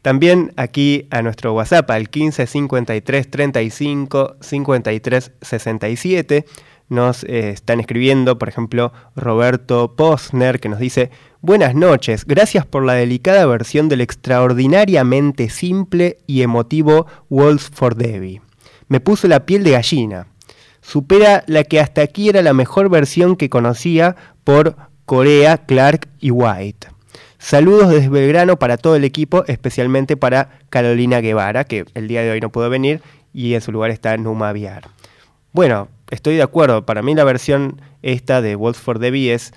También 0.02 0.52
aquí 0.56 1.06
a 1.10 1.22
nuestro 1.22 1.52
WhatsApp 1.52 1.90
al 1.90 2.08
15 2.08 2.46
53 2.46 3.30
35 3.30 4.36
53 4.40 5.32
67 5.40 6.46
nos 6.88 7.22
eh, 7.24 7.50
están 7.50 7.80
escribiendo, 7.80 8.38
por 8.38 8.48
ejemplo, 8.48 8.92
Roberto 9.14 9.94
Posner, 9.94 10.58
que 10.58 10.68
nos 10.68 10.80
dice, 10.80 11.10
Buenas 11.40 11.74
noches, 11.74 12.26
gracias 12.26 12.66
por 12.66 12.84
la 12.84 12.94
delicada 12.94 13.46
versión 13.46 13.88
del 13.88 14.02
extraordinariamente 14.02 15.48
simple 15.48 16.18
y 16.26 16.42
emotivo 16.42 17.06
Waltz 17.30 17.70
for 17.72 17.94
Debbie. 17.94 18.42
Me 18.88 19.00
puso 19.00 19.28
la 19.28 19.46
piel 19.46 19.64
de 19.64 19.70
gallina. 19.70 20.26
Supera 20.82 21.44
la 21.46 21.64
que 21.64 21.80
hasta 21.80 22.02
aquí 22.02 22.28
era 22.28 22.42
la 22.42 22.52
mejor 22.52 22.90
versión 22.90 23.36
que 23.36 23.48
conocía 23.48 24.16
por 24.44 24.76
Corea, 25.06 25.58
Clark 25.58 26.08
y 26.18 26.30
White. 26.30 26.88
Saludos 27.40 27.88
desde 27.88 28.10
Belgrano 28.10 28.58
para 28.58 28.76
todo 28.76 28.96
el 28.96 29.02
equipo, 29.02 29.44
especialmente 29.46 30.18
para 30.18 30.50
Carolina 30.68 31.22
Guevara, 31.22 31.64
que 31.64 31.86
el 31.94 32.06
día 32.06 32.20
de 32.20 32.30
hoy 32.30 32.38
no 32.38 32.50
pudo 32.52 32.68
venir 32.68 33.00
y 33.32 33.54
en 33.54 33.62
su 33.62 33.72
lugar 33.72 33.90
está 33.90 34.14
Numa 34.18 34.52
Viar. 34.52 34.88
Bueno, 35.52 35.88
estoy 36.10 36.36
de 36.36 36.42
acuerdo, 36.42 36.84
para 36.84 37.00
mí 37.00 37.14
la 37.14 37.24
versión 37.24 37.80
esta 38.02 38.42
de 38.42 38.56
Waltz 38.56 38.78
for 38.78 38.98
Debbie 38.98 39.32
es 39.32 39.54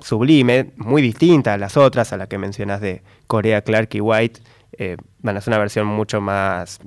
sublime, 0.00 0.70
muy 0.76 1.02
distinta 1.02 1.54
a 1.54 1.58
las 1.58 1.76
otras, 1.76 2.12
a 2.12 2.16
la 2.16 2.28
que 2.28 2.38
mencionas 2.38 2.80
de 2.80 3.02
Corea, 3.26 3.62
Clark 3.62 3.88
y 3.94 4.00
White. 4.00 4.40
Eh, 4.78 4.96
van 5.18 5.36
a 5.36 5.40
ser 5.40 5.50
una 5.50 5.58
versión 5.58 5.88
mucho 5.88 6.20
más 6.20 6.78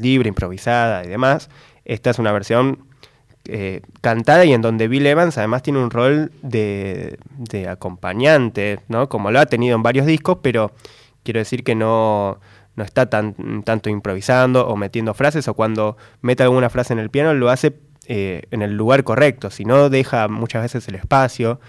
libre, 0.00 0.28
improvisada 0.28 1.04
y 1.04 1.08
demás. 1.08 1.50
Esta 1.84 2.10
es 2.10 2.20
una 2.20 2.30
versión 2.30 2.86
eh, 3.46 3.82
cantada 4.00 4.44
y 4.44 4.52
en 4.52 4.62
donde 4.62 4.88
Bill 4.88 5.06
Evans 5.06 5.36
además 5.38 5.62
tiene 5.62 5.78
un 5.78 5.90
rol 5.90 6.32
de, 6.42 7.18
acompañante, 7.68 8.80
¿no? 8.88 9.08
Como 9.08 9.30
lo 9.30 9.40
ha 9.40 9.46
tenido 9.46 9.76
en 9.76 9.82
varios 9.82 10.06
discos, 10.06 10.38
pero 10.42 10.72
quiero 11.22 11.38
decir 11.38 11.64
que 11.64 11.74
no, 11.74 12.40
no 12.76 12.84
está 12.84 13.10
tan, 13.10 13.62
tanto 13.64 13.90
improvisando 13.90 14.66
o 14.66 14.76
metiendo 14.76 15.14
frases, 15.14 15.48
o 15.48 15.54
cuando 15.54 15.96
mete 16.22 16.42
alguna 16.42 16.70
frase 16.70 16.92
en 16.92 16.98
el 16.98 17.10
piano 17.10 17.34
lo 17.34 17.50
hace 17.50 17.74
eh, 18.06 18.42
en 18.50 18.62
el 18.62 18.76
lugar 18.76 19.04
correcto, 19.04 19.50
si 19.50 19.64
no 19.64 19.88
deja 19.88 20.28
muchas 20.28 20.62
veces 20.62 20.86
el 20.88 20.94
espacio 20.94 21.60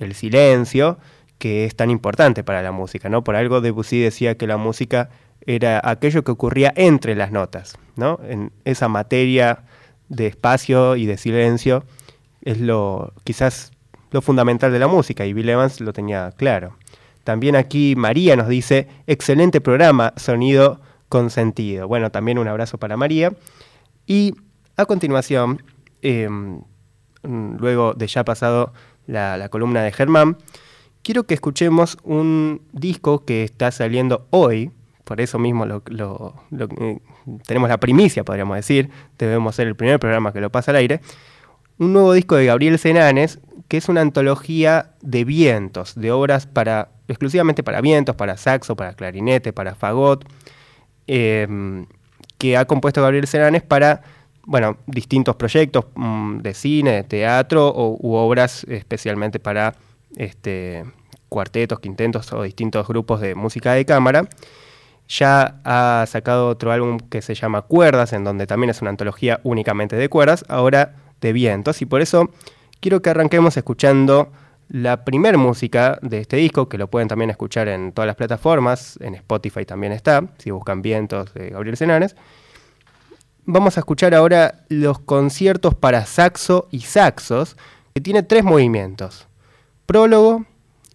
el 0.00 0.14
silencio, 0.14 0.98
que 1.38 1.64
es 1.64 1.76
tan 1.76 1.90
importante 1.90 2.42
para 2.42 2.62
la 2.62 2.72
música, 2.72 3.08
¿no? 3.08 3.22
Por 3.22 3.36
algo 3.36 3.60
Debussy 3.60 4.00
decía 4.00 4.36
que 4.36 4.46
la 4.46 4.56
música 4.56 5.10
era 5.46 5.80
aquello 5.84 6.24
que 6.24 6.32
ocurría 6.32 6.72
entre 6.74 7.14
las 7.14 7.30
notas, 7.30 7.78
¿no? 7.96 8.18
En 8.28 8.50
esa 8.64 8.88
materia 8.88 9.62
de 10.10 10.26
espacio 10.26 10.96
y 10.96 11.06
de 11.06 11.16
silencio 11.16 11.84
es 12.42 12.60
lo 12.60 13.14
quizás 13.24 13.72
lo 14.10 14.20
fundamental 14.20 14.72
de 14.72 14.78
la 14.78 14.88
música 14.88 15.24
y 15.24 15.32
Bill 15.32 15.48
Evans 15.48 15.80
lo 15.80 15.92
tenía 15.92 16.32
claro. 16.36 16.76
También 17.24 17.56
aquí 17.56 17.94
María 17.96 18.36
nos 18.36 18.48
dice, 18.48 18.88
excelente 19.06 19.60
programa, 19.60 20.12
sonido 20.16 20.80
con 21.08 21.30
sentido. 21.30 21.86
Bueno, 21.86 22.10
también 22.10 22.38
un 22.38 22.48
abrazo 22.48 22.78
para 22.78 22.96
María. 22.96 23.32
Y 24.06 24.34
a 24.76 24.86
continuación, 24.86 25.62
em, 26.02 26.62
luego 27.22 27.94
de 27.94 28.06
ya 28.06 28.24
pasado 28.24 28.72
la, 29.06 29.48
columna 29.50 29.82
de 29.82 29.92
Germán, 29.92 30.38
quiero 31.02 31.24
que 31.24 31.34
escuchemos 31.34 31.98
un 32.02 32.62
disco 32.72 33.24
que 33.24 33.44
está 33.44 33.70
saliendo 33.70 34.26
hoy, 34.30 34.70
por 35.04 35.20
eso 35.20 35.38
mismo 35.38 35.66
lo, 35.66 35.82
eh, 36.80 36.98
tenemos 37.46 37.68
la 37.68 37.78
primicia, 37.78 38.24
podríamos 38.24 38.56
decir, 38.56 38.90
debemos 39.18 39.54
ser 39.54 39.68
el 39.68 39.76
primer 39.76 39.98
programa 39.98 40.32
que 40.32 40.40
lo 40.40 40.50
pasa 40.50 40.70
al 40.72 40.76
aire, 40.76 41.00
un 41.78 41.92
nuevo 41.92 42.12
disco 42.12 42.36
de 42.36 42.46
Gabriel 42.46 42.78
Senanes, 42.78 43.40
que 43.68 43.76
es 43.76 43.88
una 43.88 44.00
antología 44.00 44.92
de 45.00 45.24
vientos, 45.24 45.94
de 45.94 46.10
obras 46.12 46.46
para 46.46 46.90
exclusivamente 47.08 47.62
para 47.62 47.80
vientos, 47.80 48.14
para 48.16 48.36
saxo, 48.36 48.76
para 48.76 48.94
clarinete, 48.94 49.52
para 49.52 49.74
fagot, 49.74 50.24
em, 51.06 51.86
que 52.38 52.56
ha 52.56 52.64
compuesto 52.66 53.02
Gabriel 53.02 53.26
Senanes 53.26 53.62
para 53.62 54.02
bueno, 54.46 54.78
distintos 54.86 55.36
proyectos 55.36 55.86
mm, 55.94 56.38
de 56.38 56.54
cine, 56.54 56.90
de 56.92 57.04
teatro 57.04 57.68
o, 57.68 57.96
u 58.00 58.14
obras 58.14 58.64
especialmente 58.68 59.38
para 59.38 59.74
este, 60.16 60.84
cuartetos, 61.28 61.80
quintetos 61.80 62.32
o 62.32 62.42
distintos 62.42 62.86
grupos 62.88 63.20
de 63.20 63.34
música 63.34 63.72
de 63.74 63.84
cámara. 63.84 64.28
Ya 65.10 65.60
ha 65.64 66.04
sacado 66.06 66.48
otro 66.48 66.72
álbum 66.72 66.98
que 66.98 67.20
se 67.20 67.34
llama 67.34 67.62
Cuerdas, 67.62 68.12
en 68.12 68.24
donde 68.24 68.46
también 68.46 68.70
es 68.70 68.80
una 68.80 68.90
antología 68.90 69.40
únicamente 69.42 69.96
de 69.96 70.08
cuerdas, 70.08 70.44
ahora 70.48 70.94
de 71.20 71.32
vientos. 71.32 71.82
Y 71.82 71.86
por 71.86 72.00
eso 72.00 72.30
quiero 72.80 73.02
que 73.02 73.10
arranquemos 73.10 73.56
escuchando 73.56 74.32
la 74.68 75.04
primer 75.04 75.36
música 75.36 75.98
de 76.00 76.20
este 76.20 76.36
disco, 76.36 76.68
que 76.68 76.78
lo 76.78 76.88
pueden 76.88 77.08
también 77.08 77.28
escuchar 77.30 77.66
en 77.66 77.92
todas 77.92 78.06
las 78.06 78.16
plataformas, 78.16 78.98
en 79.02 79.16
Spotify 79.16 79.64
también 79.64 79.92
está, 79.92 80.24
si 80.38 80.52
buscan 80.52 80.80
vientos 80.80 81.34
de 81.34 81.50
Gabriel 81.50 81.76
Senanes 81.76 82.14
vamos 83.52 83.76
a 83.76 83.80
escuchar 83.80 84.14
ahora 84.14 84.64
los 84.68 84.98
conciertos 85.00 85.74
para 85.74 86.06
saxo 86.06 86.68
y 86.70 86.80
saxos, 86.80 87.56
que 87.94 88.00
tiene 88.00 88.22
tres 88.22 88.44
movimientos. 88.44 89.26
Prólogo, 89.86 90.44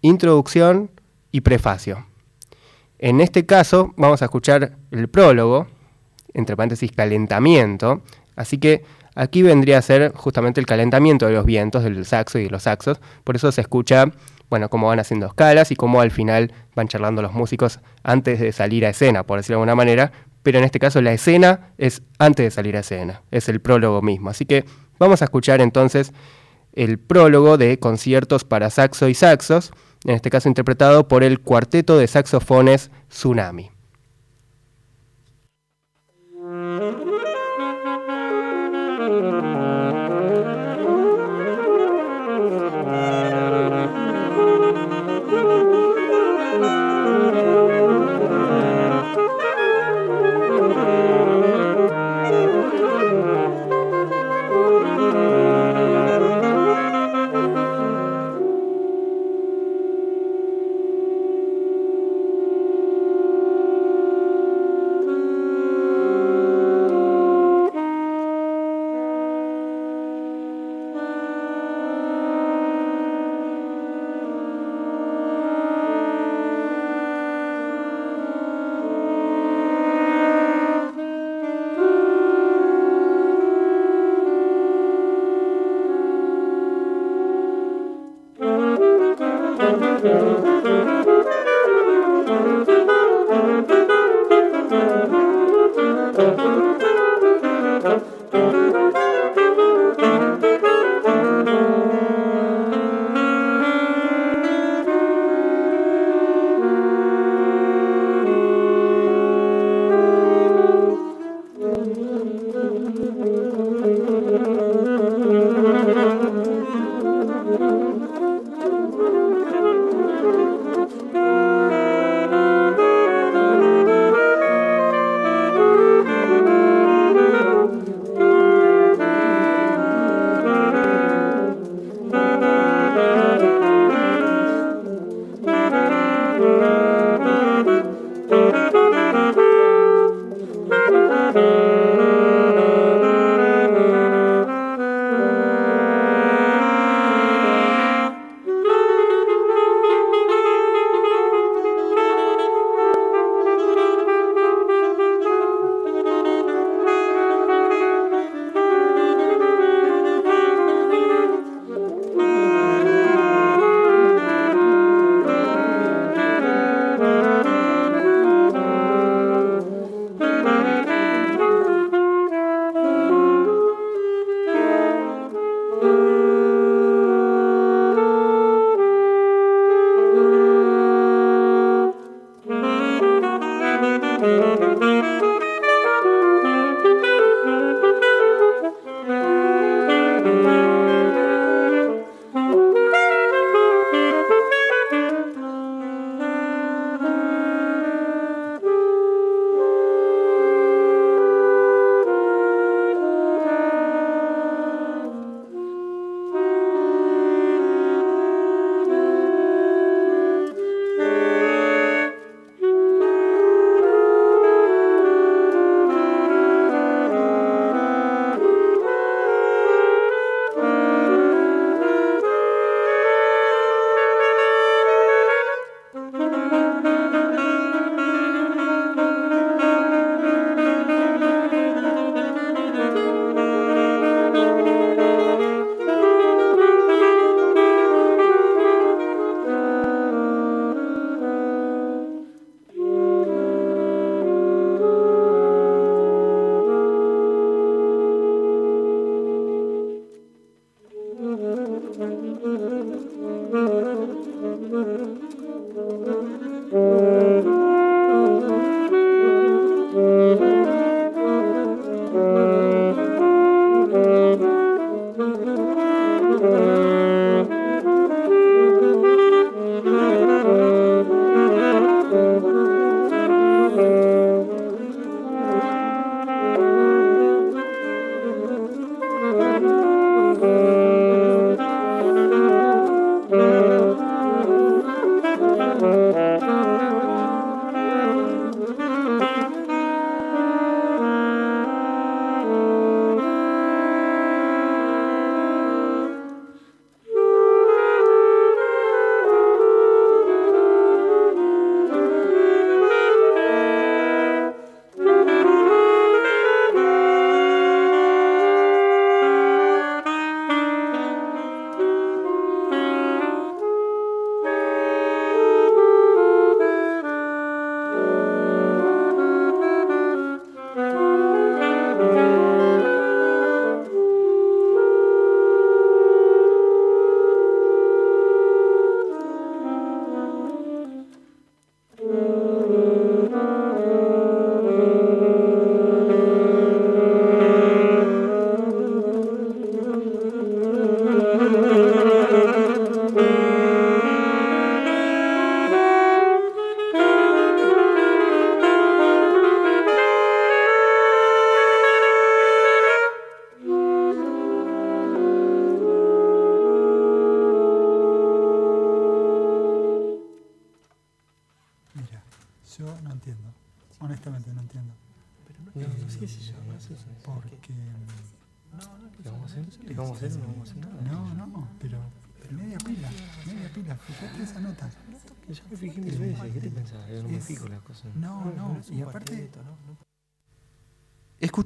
introducción 0.02 0.90
y 1.32 1.42
prefacio. 1.42 2.06
En 3.00 3.22
este 3.22 3.46
caso 3.46 3.94
vamos 3.98 4.22
a 4.22 4.26
escuchar 4.26 4.78
el 4.92 5.10
prólogo, 5.10 5.68
entre 6.34 6.56
paréntesis 6.56 6.92
calentamiento, 6.92 8.02
así 8.36 8.58
que 8.58 8.84
aquí 9.16 9.42
vendría 9.42 9.78
a 9.78 9.82
ser 9.82 10.12
justamente 10.14 10.60
el 10.60 10.66
calentamiento 10.66 11.26
de 11.26 11.34
los 11.34 11.46
vientos 11.46 11.84
del 11.84 12.06
saxo 12.06 12.40
y 12.40 12.44
de 12.44 12.50
los 12.50 12.64
saxos, 12.64 13.00
por 13.24 13.36
eso 13.36 13.52
se 13.52 13.62
escucha, 13.62 14.06
bueno, 14.50 14.70
cómo 14.70 14.88
van 14.88 15.00
haciendo 15.00 15.28
escalas 15.28 15.72
y 15.72 15.76
cómo 15.76 16.02
al 16.02 16.12
final 16.12 16.54
van 16.76 16.88
charlando 16.88 17.22
los 17.22 17.34
músicos 17.34 17.80
antes 18.04 18.40
de 18.40 18.52
salir 18.52 18.86
a 18.86 18.90
escena, 18.90 19.24
por 19.24 19.40
decirlo 19.40 19.58
de 19.58 19.62
alguna 19.62 19.76
manera, 19.76 20.12
pero 20.44 20.60
en 20.60 20.64
este 20.64 20.80
caso 20.80 21.02
la 21.02 21.12
escena 21.12 21.72
es 21.78 22.04
antes 22.20 22.46
de 22.46 22.52
salir 22.52 22.78
a 22.78 22.82
escena, 22.82 23.24
es 23.32 23.50
el 23.50 23.62
prólogo 23.62 24.02
mismo. 24.04 24.30
Así 24.30 24.46
que 24.46 24.64
vamos 25.00 25.22
a 25.22 25.26
escuchar 25.26 25.60
entonces 25.60 26.14
el 26.74 27.00
prólogo 27.00 27.58
de 27.58 27.80
conciertos 27.80 28.44
para 28.44 28.70
saxo 28.70 29.10
y 29.10 29.16
saxos, 29.16 29.72
en 30.06 30.16
este 30.16 30.30
caso 30.30 30.48
interpretado 30.48 31.08
por 31.08 31.24
el 31.24 31.40
cuarteto 31.40 31.98
de 31.98 32.08
saxofones 32.08 32.92
Tsunami. 33.10 33.75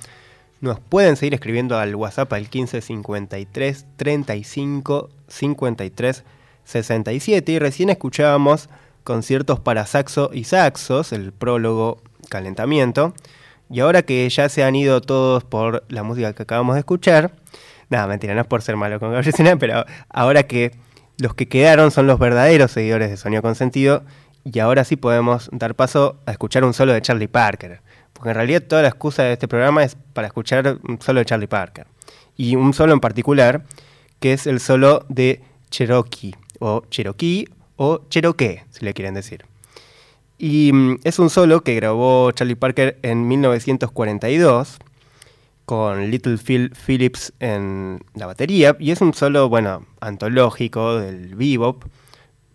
Nos 0.59 0.79
pueden 0.79 1.15
seguir 1.15 1.35
escribiendo 1.35 1.77
al 1.77 1.93
WhatsApp 1.93 2.33
al 2.33 2.49
1553 2.51 3.85
35 3.95 5.09
53 5.27 6.23
67 6.63 7.51
y 7.51 7.59
recién 7.59 7.91
escuchábamos 7.91 8.67
conciertos 9.03 9.59
para 9.59 9.85
saxo 9.85 10.31
y 10.33 10.45
saxos, 10.45 11.13
el 11.13 11.31
prólogo 11.31 12.01
calentamiento. 12.29 13.13
Y 13.69 13.81
ahora 13.81 14.01
que 14.01 14.27
ya 14.27 14.49
se 14.49 14.63
han 14.63 14.75
ido 14.75 15.01
todos 15.01 15.43
por 15.43 15.83
la 15.89 16.01
música 16.01 16.33
que 16.33 16.41
acabamos 16.41 16.73
de 16.73 16.79
escuchar, 16.79 17.35
nada, 17.91 18.07
mentira, 18.07 18.33
no 18.33 18.41
es 18.41 18.47
por 18.47 18.63
ser 18.63 18.75
malo 18.75 18.99
con 18.99 19.11
Gabriel 19.11 19.59
pero 19.59 19.85
ahora 20.09 20.47
que 20.47 20.71
los 21.19 21.35
que 21.35 21.47
quedaron 21.47 21.91
son 21.91 22.07
los 22.07 22.17
verdaderos 22.17 22.71
seguidores 22.71 23.11
de 23.11 23.17
Sonido 23.17 23.43
Consentido, 23.43 24.03
y 24.45 24.59
ahora 24.59 24.83
sí 24.83 24.95
podemos 24.95 25.49
dar 25.51 25.75
paso 25.75 26.19
a 26.27 26.31
escuchar 26.31 26.63
un 26.63 26.73
solo 26.73 26.93
de 26.93 27.01
Charlie 27.01 27.27
Parker. 27.27 27.81
Porque 28.13 28.29
en 28.29 28.35
realidad 28.35 28.61
toda 28.61 28.83
la 28.83 28.89
excusa 28.89 29.23
de 29.23 29.33
este 29.33 29.47
programa 29.47 29.83
es 29.83 29.97
para 30.13 30.27
escuchar 30.27 30.77
un 30.87 31.01
solo 31.01 31.19
de 31.19 31.25
Charlie 31.25 31.47
Parker. 31.47 31.87
Y 32.37 32.55
un 32.55 32.73
solo 32.73 32.93
en 32.93 32.99
particular, 32.99 33.65
que 34.19 34.33
es 34.33 34.45
el 34.45 34.59
solo 34.59 35.03
de 35.09 35.41
Cherokee, 35.71 36.35
o 36.59 36.83
Cherokee, 36.91 37.49
o 37.75 38.01
Cherokee, 38.07 38.61
si 38.69 38.85
le 38.85 38.93
quieren 38.93 39.15
decir. 39.15 39.45
Y 40.37 40.71
mm, 40.71 40.99
es 41.03 41.17
un 41.17 41.31
solo 41.31 41.61
que 41.61 41.75
grabó 41.75 42.31
Charlie 42.31 42.55
Parker 42.55 42.99
en 43.01 43.27
1942 43.27 44.77
con 45.65 46.11
Little 46.11 46.37
Phil 46.37 46.71
Phillips 46.71 47.33
en 47.39 47.99
la 48.13 48.27
batería 48.27 48.77
y 48.79 48.91
es 48.91 49.01
un 49.01 49.15
solo, 49.15 49.49
bueno, 49.49 49.85
antológico 49.99 50.99
del 50.99 51.35
bebop, 51.35 51.83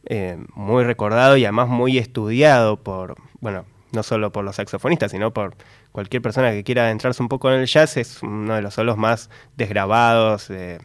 eh, 0.06 0.38
muy 0.54 0.84
recordado 0.84 1.36
y 1.36 1.44
además 1.44 1.68
muy 1.68 1.98
estudiado 1.98 2.82
por, 2.82 3.16
bueno, 3.40 3.64
no 3.92 4.02
solo 4.02 4.32
por 4.32 4.44
los 4.44 4.56
saxofonistas, 4.56 5.10
sino 5.10 5.32
por 5.32 5.56
cualquier 5.92 6.22
persona 6.22 6.52
que 6.52 6.64
quiera 6.64 6.84
adentrarse 6.84 7.22
un 7.22 7.28
poco 7.28 7.50
en 7.50 7.60
el 7.60 7.66
jazz, 7.66 7.96
es 7.96 8.22
uno 8.22 8.54
de 8.54 8.62
los 8.62 8.74
solos 8.74 8.96
más 8.96 9.30
desgrabados 9.56 10.50
eh, 10.50 10.78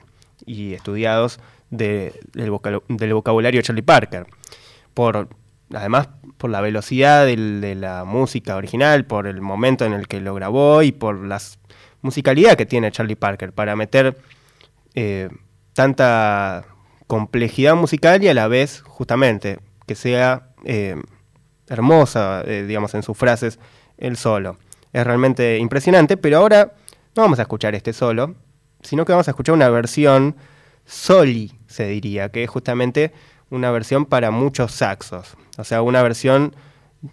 y 0.45 0.73
estudiados 0.73 1.39
del, 1.69 2.13
vocabulario 2.51 3.59
de 3.59 3.63
Charlie 3.63 3.83
Parker. 3.83 4.27
Por 4.93 5.29
además 5.73 6.09
por 6.37 6.49
la 6.49 6.61
velocidad 6.61 7.25
de 7.25 7.75
la 7.75 8.03
música 8.05 8.55
original, 8.55 9.05
por 9.05 9.27
el 9.27 9.41
momento 9.41 9.85
en 9.85 9.93
el 9.93 10.07
que 10.07 10.21
lo 10.21 10.33
grabó 10.35 10.83
y 10.83 10.91
por 10.91 11.25
la 11.25 11.41
musicalidad 12.01 12.55
que 12.55 12.65
tiene 12.65 12.91
Charlie 12.91 13.15
Parker 13.15 13.51
para 13.51 13.75
meter 13.75 14.17
eh, 14.93 15.29
tanta 15.73 16.65
complejidad 17.07 17.75
musical 17.75 18.23
y 18.23 18.27
a 18.27 18.33
la 18.33 18.47
vez 18.47 18.81
justamente 18.81 19.59
que 19.85 19.95
sea 19.95 20.49
eh, 20.63 20.95
hermosa, 21.67 22.43
eh, 22.45 22.65
digamos, 22.67 22.93
en 22.95 23.03
sus 23.03 23.17
frases 23.17 23.59
el 23.97 24.17
solo. 24.17 24.57
Es 24.93 25.03
realmente 25.03 25.57
impresionante, 25.57 26.17
pero 26.17 26.37
ahora 26.37 26.73
no 27.15 27.23
vamos 27.23 27.39
a 27.39 27.43
escuchar 27.43 27.75
este 27.75 27.93
solo, 27.93 28.35
sino 28.81 29.05
que 29.05 29.11
vamos 29.11 29.27
a 29.27 29.31
escuchar 29.31 29.53
una 29.53 29.69
versión 29.69 30.35
soli, 30.85 31.53
se 31.67 31.87
diría, 31.87 32.29
que 32.29 32.43
es 32.43 32.49
justamente 32.49 33.11
una 33.49 33.71
versión 33.71 34.05
para 34.05 34.31
muchos 34.31 34.71
saxos. 34.71 35.35
O 35.57 35.63
sea, 35.63 35.81
una 35.81 36.01
versión 36.03 36.55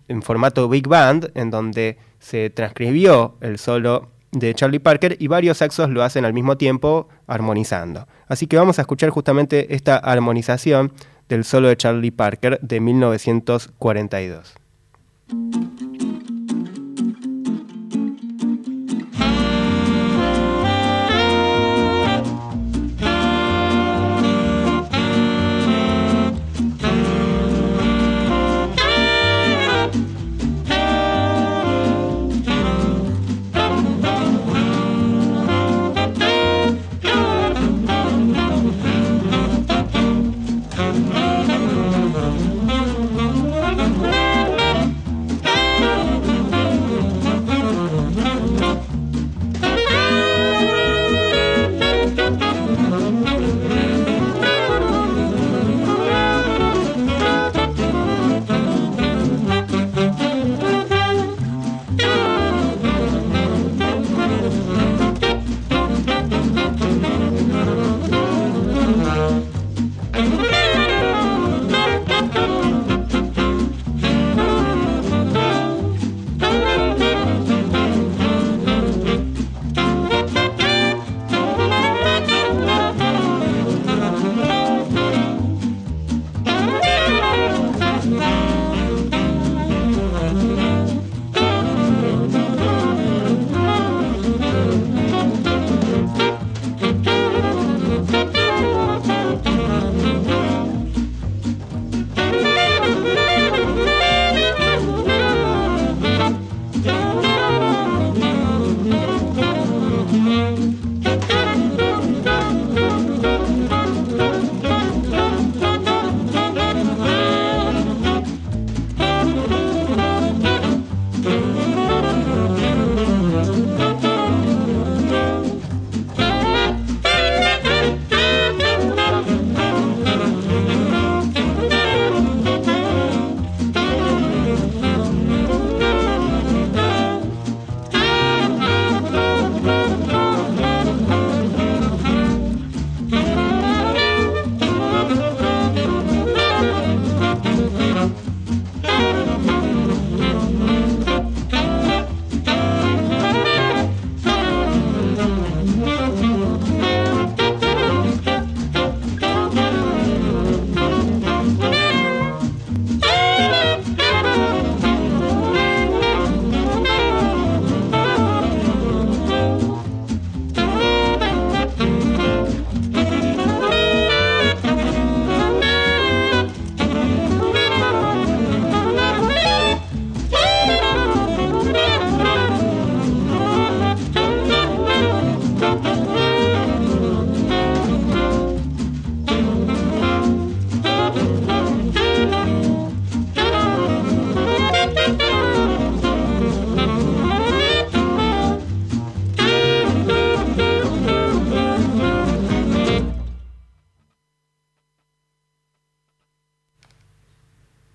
en 0.08 0.22
formato 0.22 0.68
big 0.68 0.88
band 0.88 1.30
en 1.34 1.50
donde 1.50 1.98
se 2.18 2.50
transcribió 2.50 3.36
el 3.40 3.58
solo 3.58 4.10
de 4.32 4.54
Charlie 4.54 4.80
Parker 4.80 5.16
y 5.20 5.28
varios 5.28 5.58
saxos 5.58 5.90
lo 5.90 6.02
hacen 6.02 6.24
al 6.24 6.32
mismo 6.32 6.56
tiempo 6.56 7.08
armonizando. 7.26 8.08
Así 8.26 8.46
que 8.46 8.56
vamos 8.56 8.78
a 8.78 8.82
escuchar 8.82 9.10
justamente 9.10 9.74
esta 9.74 9.96
armonización 9.96 10.92
del 11.28 11.44
solo 11.44 11.68
de 11.68 11.76
Charlie 11.76 12.10
Parker 12.10 12.58
de 12.60 12.80
1942. 12.80 14.54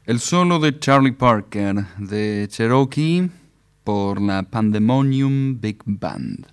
El 0.07 0.21
solo 0.21 0.57
de 0.59 0.79
Charlie 0.79 1.11
Parker 1.11 1.85
de 1.97 2.47
Cherokee 2.49 3.29
por 3.83 4.21
la 4.21 4.43
Pandemonium 4.43 5.59
Big 5.59 5.79
Band. 5.83 6.47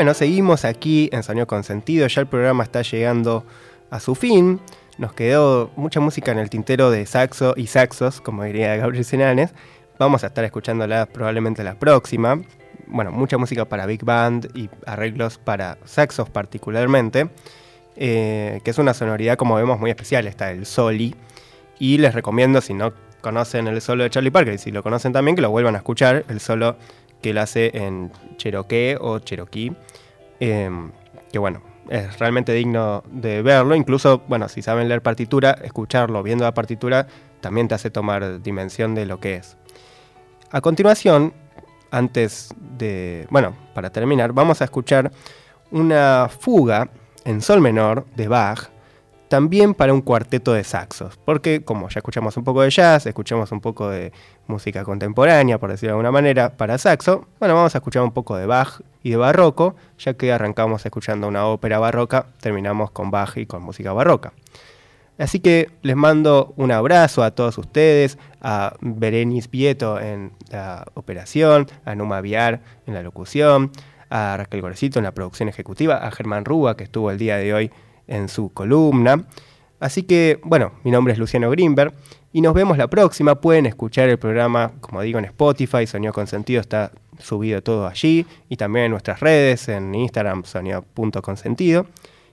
Bueno, 0.00 0.14
seguimos 0.14 0.64
aquí 0.64 1.10
en 1.12 1.22
Sonido 1.22 1.46
Consentido, 1.46 2.06
ya 2.06 2.22
el 2.22 2.26
programa 2.26 2.64
está 2.64 2.80
llegando 2.80 3.44
a 3.90 4.00
su 4.00 4.14
fin. 4.14 4.58
Nos 4.96 5.12
quedó 5.12 5.70
mucha 5.76 6.00
música 6.00 6.32
en 6.32 6.38
el 6.38 6.48
tintero 6.48 6.90
de 6.90 7.04
saxo 7.04 7.52
y 7.54 7.66
saxos, 7.66 8.22
como 8.22 8.44
diría 8.44 8.76
Gabriel 8.76 9.04
Senanes. 9.04 9.52
Vamos 9.98 10.24
a 10.24 10.28
estar 10.28 10.42
escuchándola 10.42 11.04
probablemente 11.04 11.62
la 11.64 11.78
próxima. 11.78 12.40
Bueno, 12.86 13.12
mucha 13.12 13.36
música 13.36 13.66
para 13.66 13.84
Big 13.84 14.02
Band 14.02 14.48
y 14.54 14.70
arreglos 14.86 15.36
para 15.36 15.76
saxos 15.84 16.30
particularmente, 16.30 17.28
eh, 17.94 18.62
que 18.64 18.70
es 18.70 18.78
una 18.78 18.94
sonoridad, 18.94 19.36
como 19.36 19.56
vemos, 19.56 19.78
muy 19.78 19.90
especial. 19.90 20.26
Está 20.26 20.50
el 20.50 20.64
soli. 20.64 21.14
Y 21.78 21.98
les 21.98 22.14
recomiendo, 22.14 22.62
si 22.62 22.72
no 22.72 22.94
conocen 23.20 23.68
el 23.68 23.82
solo 23.82 24.04
de 24.04 24.08
Charlie 24.08 24.30
Parker, 24.30 24.54
y 24.54 24.58
si 24.58 24.70
lo 24.70 24.82
conocen 24.82 25.12
también, 25.12 25.36
que 25.36 25.42
lo 25.42 25.50
vuelvan 25.50 25.74
a 25.74 25.78
escuchar. 25.78 26.24
El 26.30 26.40
solo 26.40 26.76
que 27.22 27.30
él 27.30 27.38
hace 27.38 27.76
en 27.76 28.12
Cherokee 28.36 28.96
o 29.00 29.18
Cherokee, 29.18 29.72
em, 30.40 30.90
que 31.32 31.38
bueno, 31.38 31.62
es 31.88 32.18
realmente 32.18 32.52
digno 32.52 33.02
de 33.10 33.42
verlo, 33.42 33.74
incluso, 33.74 34.22
bueno, 34.28 34.48
si 34.48 34.62
saben 34.62 34.88
leer 34.88 35.02
partitura, 35.02 35.52
escucharlo 35.62 36.22
viendo 36.22 36.44
la 36.44 36.54
partitura 36.54 37.06
también 37.40 37.68
te 37.68 37.74
hace 37.74 37.90
tomar 37.90 38.42
dimensión 38.42 38.94
de 38.94 39.06
lo 39.06 39.18
que 39.18 39.36
es. 39.36 39.56
A 40.50 40.60
continuación, 40.60 41.32
antes 41.90 42.54
de, 42.58 43.26
bueno, 43.30 43.56
para 43.74 43.90
terminar, 43.90 44.32
vamos 44.32 44.60
a 44.60 44.64
escuchar 44.64 45.10
una 45.70 46.28
fuga 46.28 46.90
en 47.24 47.40
sol 47.40 47.60
menor 47.60 48.06
de 48.16 48.28
Bach, 48.28 48.70
también 49.30 49.74
para 49.74 49.94
un 49.94 50.00
cuarteto 50.00 50.52
de 50.52 50.64
saxos, 50.64 51.16
porque 51.24 51.62
como 51.62 51.88
ya 51.88 52.00
escuchamos 52.00 52.36
un 52.36 52.42
poco 52.42 52.62
de 52.62 52.70
jazz, 52.70 53.06
escuchamos 53.06 53.52
un 53.52 53.60
poco 53.60 53.88
de 53.88 54.12
música 54.48 54.82
contemporánea, 54.82 55.56
por 55.56 55.70
decirlo 55.70 55.90
de 55.90 55.92
alguna 55.92 56.10
manera, 56.10 56.56
para 56.56 56.78
saxo, 56.78 57.28
bueno, 57.38 57.54
vamos 57.54 57.72
a 57.76 57.78
escuchar 57.78 58.02
un 58.02 58.10
poco 58.10 58.36
de 58.36 58.46
Bach 58.46 58.80
y 59.04 59.10
de 59.10 59.16
barroco, 59.16 59.76
ya 59.98 60.14
que 60.14 60.32
arrancamos 60.32 60.84
escuchando 60.84 61.28
una 61.28 61.46
ópera 61.46 61.78
barroca, 61.78 62.26
terminamos 62.40 62.90
con 62.90 63.12
Bach 63.12 63.36
y 63.36 63.46
con 63.46 63.62
música 63.62 63.92
barroca. 63.92 64.32
Así 65.16 65.38
que 65.38 65.70
les 65.82 65.94
mando 65.94 66.52
un 66.56 66.72
abrazo 66.72 67.22
a 67.22 67.30
todos 67.30 67.56
ustedes, 67.56 68.18
a 68.40 68.74
Berenice 68.80 69.48
Vieto 69.48 70.00
en 70.00 70.32
la 70.50 70.86
operación, 70.94 71.68
a 71.84 71.94
Numa 71.94 72.20
Viar 72.20 72.62
en 72.84 72.94
la 72.94 73.02
locución, 73.04 73.70
a 74.08 74.36
Raquel 74.38 74.60
Gorecito 74.60 74.98
en 74.98 75.04
la 75.04 75.12
producción 75.12 75.48
ejecutiva, 75.48 75.98
a 75.98 76.10
Germán 76.10 76.44
Rúa 76.44 76.76
que 76.76 76.82
estuvo 76.82 77.12
el 77.12 77.18
día 77.18 77.36
de 77.36 77.54
hoy 77.54 77.70
en 78.10 78.28
su 78.28 78.52
columna. 78.52 79.24
Así 79.78 80.02
que, 80.02 80.38
bueno, 80.44 80.72
mi 80.84 80.90
nombre 80.90 81.14
es 81.14 81.18
Luciano 81.18 81.50
Grimberg 81.50 81.94
y 82.32 82.42
nos 82.42 82.52
vemos 82.52 82.76
la 82.76 82.88
próxima. 82.88 83.40
Pueden 83.40 83.64
escuchar 83.64 84.10
el 84.10 84.18
programa, 84.18 84.72
como 84.80 85.00
digo, 85.00 85.18
en 85.18 85.24
Spotify, 85.24 85.86
Sonido 85.86 86.12
Consentido 86.12 86.60
está 86.60 86.92
subido 87.18 87.62
todo 87.62 87.86
allí 87.86 88.26
y 88.48 88.56
también 88.56 88.86
en 88.86 88.90
nuestras 88.92 89.20
redes, 89.20 89.68
en 89.68 89.94
Instagram, 89.94 90.44
sonido.consentido. 90.44 91.86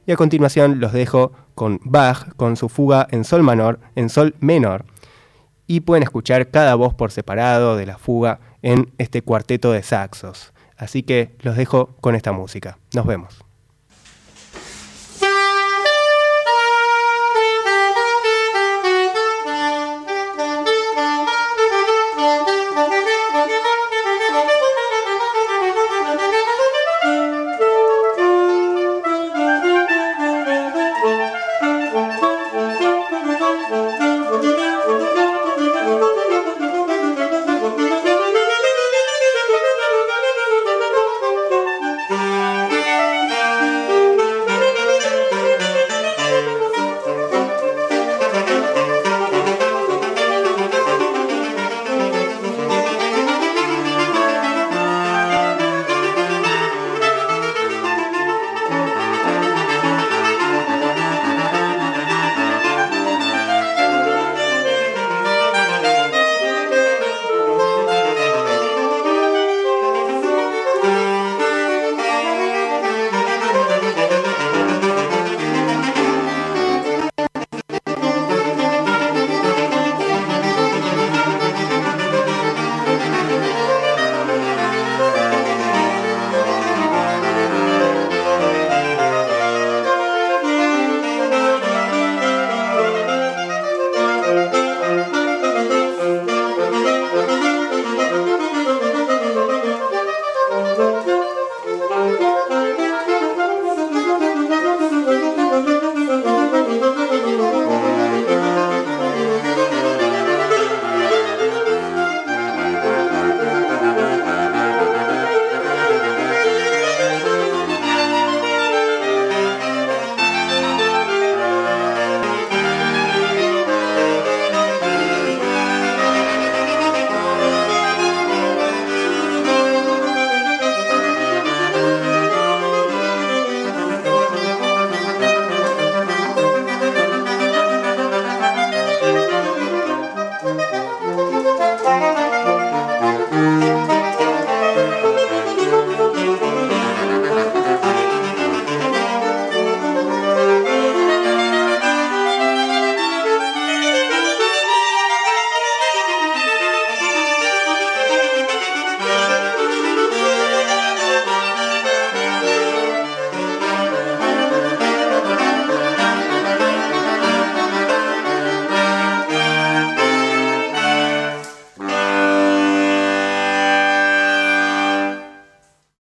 Y 0.06 0.12
a 0.12 0.18
continuación 0.18 0.80
los 0.80 0.94
dejo 0.94 1.32
con 1.56 1.80
Bach, 1.84 2.34
con 2.36 2.56
su 2.56 2.70
fuga 2.70 3.08
en 3.12 3.24
sol 3.24 3.44
menor, 3.44 3.80
en 3.96 4.10
sol 4.10 4.36
menor. 4.40 4.86
Y 5.68 5.82
pueden 5.82 6.04
escuchar 6.04 6.50
cada 6.50 6.76
voz 6.76 6.94
por 6.94 7.12
separado 7.12 7.76
de 7.76 7.86
la 7.86 7.98
fuga 7.98 8.40
en 8.62 8.92
este 8.98 9.22
cuarteto 9.22 9.72
de 9.72 9.84
saxos. 9.84 10.54
Así 10.78 11.04
que 11.04 11.36
los 11.40 11.58
dejo 11.58 11.96
con 12.00 12.16
esta 12.16 12.32
música. 12.32 12.78
Nos 12.94 13.06
vemos. 13.06 13.47